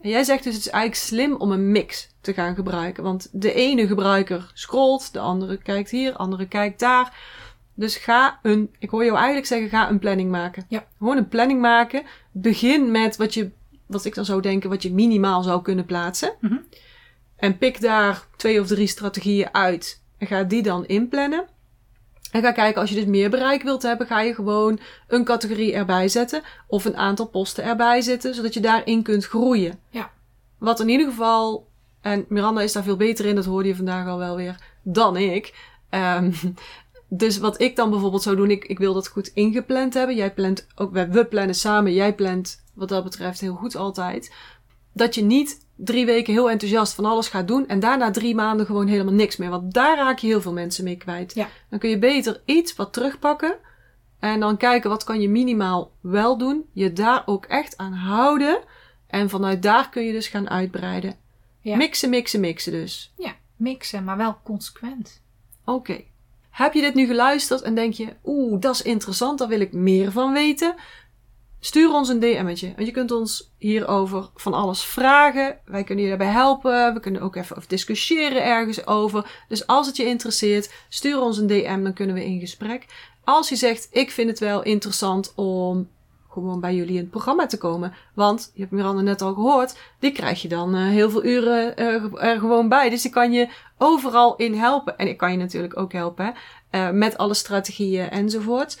En 0.00 0.10
jij 0.10 0.24
zegt 0.24 0.44
dus 0.44 0.54
het 0.54 0.66
is 0.66 0.70
eigenlijk 0.70 1.02
slim 1.04 1.34
om 1.34 1.52
een 1.52 1.72
mix 1.72 2.14
te 2.20 2.32
gaan 2.32 2.54
gebruiken. 2.54 3.02
Want 3.02 3.28
de 3.32 3.52
ene 3.52 3.86
gebruiker 3.86 4.50
scrolt, 4.54 5.12
de 5.12 5.18
andere 5.18 5.56
kijkt 5.56 5.90
hier, 5.90 6.10
de 6.10 6.18
andere 6.18 6.48
kijkt 6.48 6.80
daar. 6.80 7.16
Dus 7.74 7.96
ga 7.96 8.38
een, 8.42 8.74
ik 8.78 8.90
hoor 8.90 9.04
jou 9.04 9.16
eigenlijk 9.16 9.46
zeggen, 9.46 9.68
ga 9.68 9.90
een 9.90 9.98
planning 9.98 10.30
maken. 10.30 10.64
Ja. 10.68 10.86
Gewoon 10.98 11.16
een 11.16 11.28
planning 11.28 11.60
maken. 11.60 12.02
Begin 12.32 12.90
met 12.90 13.16
wat 13.16 13.34
je, 13.34 13.50
wat 13.86 14.04
ik 14.04 14.14
dan 14.14 14.24
zou 14.24 14.40
denken, 14.40 14.70
wat 14.70 14.82
je 14.82 14.92
minimaal 14.92 15.42
zou 15.42 15.62
kunnen 15.62 15.84
plaatsen. 15.84 16.32
Mhm. 16.40 16.56
En 17.36 17.58
pik 17.58 17.80
daar 17.80 18.26
twee 18.36 18.60
of 18.60 18.66
drie 18.66 18.86
strategieën 18.86 19.54
uit 19.54 20.02
En 20.18 20.26
ga 20.26 20.42
die 20.42 20.62
dan 20.62 20.86
inplannen. 20.86 21.46
En 22.30 22.42
ga 22.42 22.52
kijken, 22.52 22.80
als 22.80 22.90
je 22.90 22.96
dus 22.96 23.04
meer 23.04 23.30
bereik 23.30 23.62
wilt 23.62 23.82
hebben, 23.82 24.06
ga 24.06 24.20
je 24.20 24.34
gewoon 24.34 24.78
een 25.08 25.24
categorie 25.24 25.72
erbij 25.72 26.08
zetten. 26.08 26.42
Of 26.66 26.84
een 26.84 26.96
aantal 26.96 27.26
posten 27.26 27.64
erbij 27.64 28.00
zetten, 28.00 28.34
zodat 28.34 28.54
je 28.54 28.60
daarin 28.60 29.02
kunt 29.02 29.24
groeien. 29.24 29.78
Ja. 29.90 30.10
Wat 30.58 30.80
in 30.80 30.88
ieder 30.88 31.06
geval, 31.06 31.66
en 32.00 32.24
Miranda 32.28 32.60
is 32.60 32.72
daar 32.72 32.82
veel 32.82 32.96
beter 32.96 33.24
in, 33.24 33.34
dat 33.34 33.44
hoorde 33.44 33.68
je 33.68 33.76
vandaag 33.76 34.06
al 34.06 34.18
wel 34.18 34.36
weer, 34.36 34.56
dan 34.82 35.16
ik. 35.16 35.54
Ehm, 35.90 36.32
dus 37.08 37.38
wat 37.38 37.60
ik 37.60 37.76
dan 37.76 37.90
bijvoorbeeld 37.90 38.22
zou 38.22 38.36
doen, 38.36 38.50
ik, 38.50 38.64
ik 38.64 38.78
wil 38.78 38.94
dat 38.94 39.08
goed 39.08 39.30
ingepland 39.34 39.94
hebben. 39.94 40.16
Jij 40.16 40.34
plant 40.34 40.66
ook, 40.74 40.92
we, 40.92 41.08
we 41.08 41.24
plannen 41.24 41.54
samen, 41.54 41.92
jij 41.92 42.14
plant 42.14 42.63
wat 42.74 42.88
dat 42.88 43.04
betreft 43.04 43.40
heel 43.40 43.54
goed 43.54 43.76
altijd. 43.76 44.34
Dat 44.92 45.14
je 45.14 45.22
niet 45.22 45.66
drie 45.76 46.06
weken 46.06 46.32
heel 46.32 46.50
enthousiast 46.50 46.94
van 46.94 47.04
alles 47.04 47.28
gaat 47.28 47.48
doen 47.48 47.68
en 47.68 47.80
daarna 47.80 48.10
drie 48.10 48.34
maanden 48.34 48.66
gewoon 48.66 48.86
helemaal 48.86 49.12
niks 49.12 49.36
meer. 49.36 49.50
Want 49.50 49.74
daar 49.74 49.96
raak 49.96 50.18
je 50.18 50.26
heel 50.26 50.40
veel 50.40 50.52
mensen 50.52 50.84
mee 50.84 50.96
kwijt. 50.96 51.34
Ja. 51.34 51.48
Dan 51.70 51.78
kun 51.78 51.90
je 51.90 51.98
beter 51.98 52.42
iets 52.44 52.76
wat 52.76 52.92
terugpakken 52.92 53.56
en 54.18 54.40
dan 54.40 54.56
kijken 54.56 54.90
wat 54.90 55.04
kan 55.04 55.20
je 55.20 55.28
minimaal 55.28 55.92
wel 56.00 56.38
doen. 56.38 56.64
Je 56.72 56.92
daar 56.92 57.22
ook 57.26 57.44
echt 57.44 57.76
aan 57.76 57.92
houden 57.92 58.60
en 59.06 59.30
vanuit 59.30 59.62
daar 59.62 59.90
kun 59.90 60.02
je 60.02 60.12
dus 60.12 60.28
gaan 60.28 60.50
uitbreiden. 60.50 61.16
Ja. 61.60 61.76
Mixen, 61.76 62.10
mixen, 62.10 62.40
mixen 62.40 62.72
dus. 62.72 63.12
Ja, 63.16 63.34
mixen, 63.56 64.04
maar 64.04 64.16
wel 64.16 64.38
consequent. 64.44 65.22
Oké. 65.64 66.00
Heb 66.50 66.72
je 66.72 66.80
dit 66.80 66.94
nu 66.94 67.06
geluisterd 67.06 67.62
en 67.62 67.74
denk 67.74 67.92
je, 67.92 68.08
oeh, 68.24 68.60
dat 68.60 68.74
is 68.74 68.82
interessant, 68.82 69.38
daar 69.38 69.48
wil 69.48 69.60
ik 69.60 69.72
meer 69.72 70.12
van 70.12 70.32
weten? 70.32 70.74
Stuur 71.64 71.92
ons 71.92 72.08
een 72.08 72.20
DM'tje. 72.20 72.72
Want 72.76 72.86
je 72.86 72.92
kunt 72.92 73.10
ons 73.10 73.52
hierover 73.58 74.30
van 74.34 74.54
alles 74.54 74.84
vragen. 74.84 75.58
Wij 75.64 75.84
kunnen 75.84 76.04
je 76.04 76.10
daarbij 76.10 76.32
helpen. 76.32 76.94
We 76.94 77.00
kunnen 77.00 77.20
ook 77.22 77.36
even 77.36 77.62
discussiëren 77.66 78.44
ergens 78.44 78.86
over. 78.86 79.44
Dus 79.48 79.66
als 79.66 79.86
het 79.86 79.96
je 79.96 80.04
interesseert, 80.04 80.72
stuur 80.88 81.20
ons 81.20 81.38
een 81.38 81.46
DM, 81.46 81.82
dan 81.82 81.92
kunnen 81.92 82.14
we 82.14 82.24
in 82.24 82.40
gesprek. 82.40 82.86
Als 83.24 83.48
je 83.48 83.56
zegt, 83.56 83.88
ik 83.90 84.10
vind 84.10 84.30
het 84.30 84.38
wel 84.38 84.62
interessant 84.62 85.32
om 85.34 85.88
gewoon 86.28 86.60
bij 86.60 86.74
jullie 86.74 86.94
in 86.94 87.00
het 87.00 87.10
programma 87.10 87.46
te 87.46 87.58
komen. 87.58 87.94
Want, 88.14 88.50
je 88.54 88.60
hebt 88.60 88.72
Miranda 88.72 89.02
net 89.02 89.22
al 89.22 89.34
gehoord, 89.34 89.76
die 89.98 90.12
krijg 90.12 90.42
je 90.42 90.48
dan 90.48 90.76
uh, 90.76 90.88
heel 90.88 91.10
veel 91.10 91.24
uren 91.24 91.80
uh, 91.80 92.22
er 92.24 92.38
gewoon 92.38 92.68
bij. 92.68 92.90
Dus 92.90 93.02
die 93.02 93.10
kan 93.10 93.32
je 93.32 93.48
overal 93.78 94.36
in 94.36 94.54
helpen. 94.54 94.98
En 94.98 95.08
ik 95.08 95.16
kan 95.16 95.30
je 95.30 95.38
natuurlijk 95.38 95.76
ook 95.76 95.92
helpen, 95.92 96.34
hè, 96.70 96.88
uh, 96.88 96.98
met 96.98 97.16
alle 97.16 97.34
strategieën 97.34 98.10
enzovoort. 98.10 98.78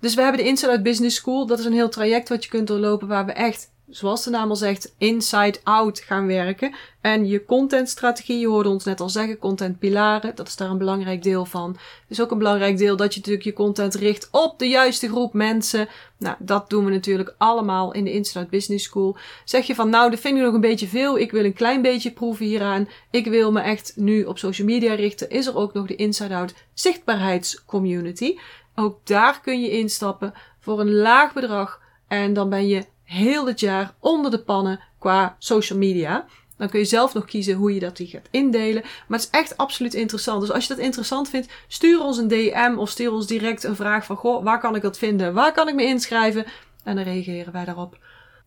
Dus 0.00 0.14
we 0.14 0.22
hebben 0.22 0.40
de 0.40 0.46
Inside 0.46 0.70
Out 0.70 0.82
Business 0.82 1.16
School. 1.16 1.46
Dat 1.46 1.58
is 1.58 1.64
een 1.64 1.72
heel 1.72 1.88
traject 1.88 2.28
wat 2.28 2.44
je 2.44 2.50
kunt 2.50 2.66
doorlopen 2.66 3.08
waar 3.08 3.26
we 3.26 3.32
echt, 3.32 3.70
zoals 3.88 4.24
de 4.24 4.30
naam 4.30 4.48
al 4.50 4.56
zegt, 4.56 4.94
inside 4.98 5.58
out 5.62 5.98
gaan 5.98 6.26
werken. 6.26 6.74
En 7.00 7.26
je 7.26 7.44
contentstrategie, 7.44 8.38
je 8.38 8.48
hoorde 8.48 8.68
ons 8.68 8.84
net 8.84 9.00
al 9.00 9.08
zeggen, 9.08 9.38
contentpilaren, 9.38 10.34
dat 10.34 10.48
is 10.48 10.56
daar 10.56 10.70
een 10.70 10.78
belangrijk 10.78 11.22
deel 11.22 11.44
van. 11.44 11.70
Het 11.70 12.18
is 12.18 12.20
ook 12.20 12.30
een 12.30 12.38
belangrijk 12.38 12.78
deel 12.78 12.96
dat 12.96 13.12
je 13.12 13.18
natuurlijk 13.18 13.44
je 13.44 13.52
content 13.52 13.94
richt 13.94 14.28
op 14.30 14.58
de 14.58 14.68
juiste 14.68 15.08
groep 15.08 15.32
mensen. 15.32 15.88
Nou, 16.18 16.36
dat 16.38 16.70
doen 16.70 16.84
we 16.84 16.90
natuurlijk 16.90 17.34
allemaal 17.38 17.92
in 17.92 18.04
de 18.04 18.12
Inside 18.12 18.38
Out 18.38 18.50
Business 18.50 18.84
School. 18.84 19.16
Zeg 19.44 19.66
je 19.66 19.74
van, 19.74 19.90
nou, 19.90 20.10
dat 20.10 20.20
vind 20.20 20.36
ik 20.36 20.42
nog 20.42 20.54
een 20.54 20.60
beetje 20.60 20.86
veel. 20.86 21.18
Ik 21.18 21.30
wil 21.30 21.44
een 21.44 21.52
klein 21.52 21.82
beetje 21.82 22.12
proeven 22.12 22.46
hieraan. 22.46 22.88
Ik 23.10 23.26
wil 23.26 23.52
me 23.52 23.60
echt 23.60 23.92
nu 23.96 24.24
op 24.24 24.38
social 24.38 24.66
media 24.66 24.94
richten. 24.94 25.30
Is 25.30 25.46
er 25.46 25.56
ook 25.56 25.72
nog 25.72 25.86
de 25.86 25.96
Inside 25.96 26.34
Out 26.34 26.54
zichtbaarheidscommunity. 26.74 28.36
Ook 28.74 29.06
daar 29.06 29.40
kun 29.40 29.60
je 29.60 29.70
instappen 29.70 30.34
voor 30.60 30.80
een 30.80 30.94
laag 30.94 31.32
bedrag. 31.32 31.80
En 32.08 32.32
dan 32.32 32.50
ben 32.50 32.66
je 32.66 32.84
heel 33.02 33.46
het 33.46 33.60
jaar 33.60 33.94
onder 33.98 34.30
de 34.30 34.42
pannen 34.42 34.80
qua 34.98 35.36
social 35.38 35.78
media. 35.78 36.26
Dan 36.56 36.68
kun 36.68 36.78
je 36.78 36.84
zelf 36.84 37.14
nog 37.14 37.24
kiezen 37.24 37.54
hoe 37.54 37.74
je 37.74 37.80
dat 37.80 37.96
die 37.96 38.06
gaat 38.06 38.28
indelen. 38.30 38.82
Maar 38.82 39.18
het 39.18 39.28
is 39.32 39.38
echt 39.40 39.56
absoluut 39.56 39.94
interessant. 39.94 40.40
Dus 40.40 40.52
als 40.52 40.66
je 40.66 40.74
dat 40.74 40.84
interessant 40.84 41.28
vindt, 41.28 41.52
stuur 41.68 42.00
ons 42.00 42.18
een 42.18 42.28
DM 42.28 42.74
of 42.76 42.88
stuur 42.88 43.12
ons 43.12 43.26
direct 43.26 43.64
een 43.64 43.76
vraag 43.76 44.04
van: 44.04 44.16
Goh, 44.16 44.44
waar 44.44 44.60
kan 44.60 44.76
ik 44.76 44.82
dat 44.82 44.98
vinden? 44.98 45.34
Waar 45.34 45.52
kan 45.52 45.68
ik 45.68 45.74
me 45.74 45.84
inschrijven? 45.84 46.44
En 46.84 46.96
dan 46.96 47.04
reageren 47.04 47.52
wij 47.52 47.64
daarop. 47.64 47.98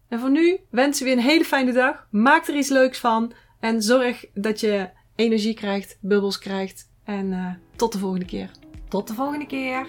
En 0.07 0.19
voor 0.19 0.31
nu 0.31 0.59
wensen 0.69 1.03
we 1.03 1.09
je 1.09 1.15
een 1.15 1.21
hele 1.21 1.45
fijne 1.45 1.73
dag. 1.73 2.07
Maak 2.09 2.47
er 2.47 2.55
iets 2.55 2.69
leuks 2.69 2.99
van. 2.99 3.33
En 3.59 3.81
zorg 3.81 4.25
dat 4.33 4.59
je 4.59 4.89
energie 5.15 5.53
krijgt, 5.53 5.97
bubbels 6.01 6.39
krijgt. 6.39 6.89
En 7.03 7.31
uh, 7.31 7.49
tot 7.75 7.91
de 7.91 7.97
volgende 7.99 8.25
keer. 8.25 8.51
Tot 8.89 9.07
de 9.07 9.13
volgende 9.13 9.45
keer. 9.45 9.87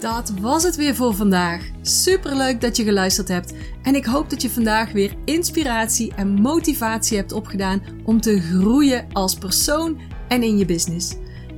Dat 0.00 0.32
was 0.40 0.62
het 0.62 0.76
weer 0.76 0.94
voor 0.94 1.14
vandaag. 1.14 1.62
Super 1.82 2.36
leuk 2.36 2.60
dat 2.60 2.76
je 2.76 2.84
geluisterd 2.84 3.28
hebt. 3.28 3.52
En 3.82 3.94
ik 3.94 4.04
hoop 4.04 4.30
dat 4.30 4.42
je 4.42 4.50
vandaag 4.50 4.92
weer 4.92 5.14
inspiratie 5.24 6.12
en 6.16 6.40
motivatie 6.40 7.16
hebt 7.16 7.32
opgedaan 7.32 7.82
om 8.04 8.20
te 8.20 8.40
groeien 8.40 9.06
als 9.12 9.34
persoon 9.34 10.00
en 10.28 10.42
in 10.42 10.58
je 10.58 10.64
business. 10.64 11.14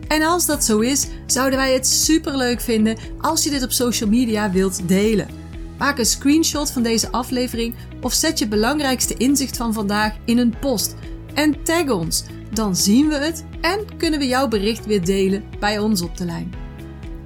En 0.08 0.22
als 0.22 0.46
dat 0.46 0.64
zo 0.64 0.78
is, 0.78 1.06
zouden 1.26 1.58
wij 1.58 1.72
het 1.72 1.86
super 1.86 2.36
leuk 2.36 2.60
vinden 2.60 2.96
als 3.20 3.44
je 3.44 3.50
dit 3.50 3.62
op 3.62 3.72
social 3.72 4.10
media 4.10 4.50
wilt 4.50 4.88
delen. 4.88 5.28
Maak 5.78 5.98
een 5.98 6.06
screenshot 6.06 6.70
van 6.70 6.82
deze 6.82 7.10
aflevering 7.10 7.74
of 8.00 8.12
zet 8.12 8.38
je 8.38 8.48
belangrijkste 8.48 9.14
inzicht 9.16 9.56
van 9.56 9.72
vandaag 9.72 10.14
in 10.24 10.38
een 10.38 10.54
post 10.60 10.94
en 11.34 11.62
tag 11.62 11.88
ons. 11.88 12.24
Dan 12.52 12.76
zien 12.76 13.08
we 13.08 13.14
het 13.14 13.44
en 13.60 13.96
kunnen 13.96 14.18
we 14.18 14.26
jouw 14.26 14.48
bericht 14.48 14.86
weer 14.86 15.04
delen 15.04 15.44
bij 15.60 15.78
ons 15.78 16.02
op 16.02 16.16
de 16.16 16.24
lijn. 16.24 16.61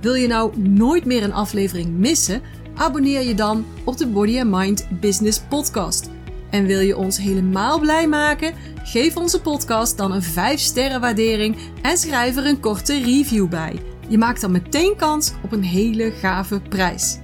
Wil 0.07 0.15
je 0.15 0.27
nou 0.27 0.59
nooit 0.59 1.05
meer 1.05 1.23
een 1.23 1.33
aflevering 1.33 1.99
missen? 1.99 2.43
Abonneer 2.75 3.23
je 3.23 3.35
dan 3.35 3.67
op 3.85 3.97
de 3.97 4.07
Body 4.07 4.41
and 4.41 4.51
Mind 4.51 5.01
Business 5.01 5.41
Podcast. 5.41 6.11
En 6.51 6.67
wil 6.67 6.81
je 6.81 6.97
ons 6.97 7.19
helemaal 7.19 7.79
blij 7.79 8.09
maken? 8.09 8.55
Geef 8.85 9.17
onze 9.17 9.41
podcast 9.41 9.97
dan 9.97 10.13
een 10.13 10.23
5 10.23 10.61
sterren 10.61 11.01
waardering 11.01 11.57
en 11.83 11.99
schrijf 11.99 12.37
er 12.37 12.47
een 12.47 12.61
korte 12.61 12.99
review 12.99 13.49
bij. 13.49 13.79
Je 14.09 14.19
maakt 14.19 14.41
dan 14.41 14.51
meteen 14.51 14.97
kans 14.97 15.33
op 15.43 15.53
een 15.53 15.65
hele 15.65 16.11
gave 16.11 16.61
prijs. 16.61 17.19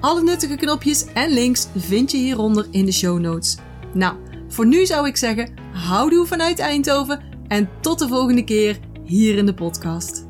Alle 0.00 0.22
nuttige 0.22 0.56
knopjes 0.56 1.06
en 1.12 1.32
links 1.32 1.68
vind 1.76 2.10
je 2.10 2.18
hieronder 2.18 2.66
in 2.70 2.84
de 2.84 2.92
show 2.92 3.20
notes. 3.20 3.56
Nou, 3.92 4.16
voor 4.48 4.66
nu 4.66 4.86
zou 4.86 5.06
ik 5.06 5.16
zeggen, 5.16 5.54
houdoe 5.72 6.26
vanuit 6.26 6.58
Eindhoven 6.58 7.20
en 7.48 7.68
tot 7.80 7.98
de 7.98 8.08
volgende 8.08 8.44
keer 8.44 8.78
hier 9.04 9.36
in 9.36 9.46
de 9.46 9.54
podcast. 9.54 10.25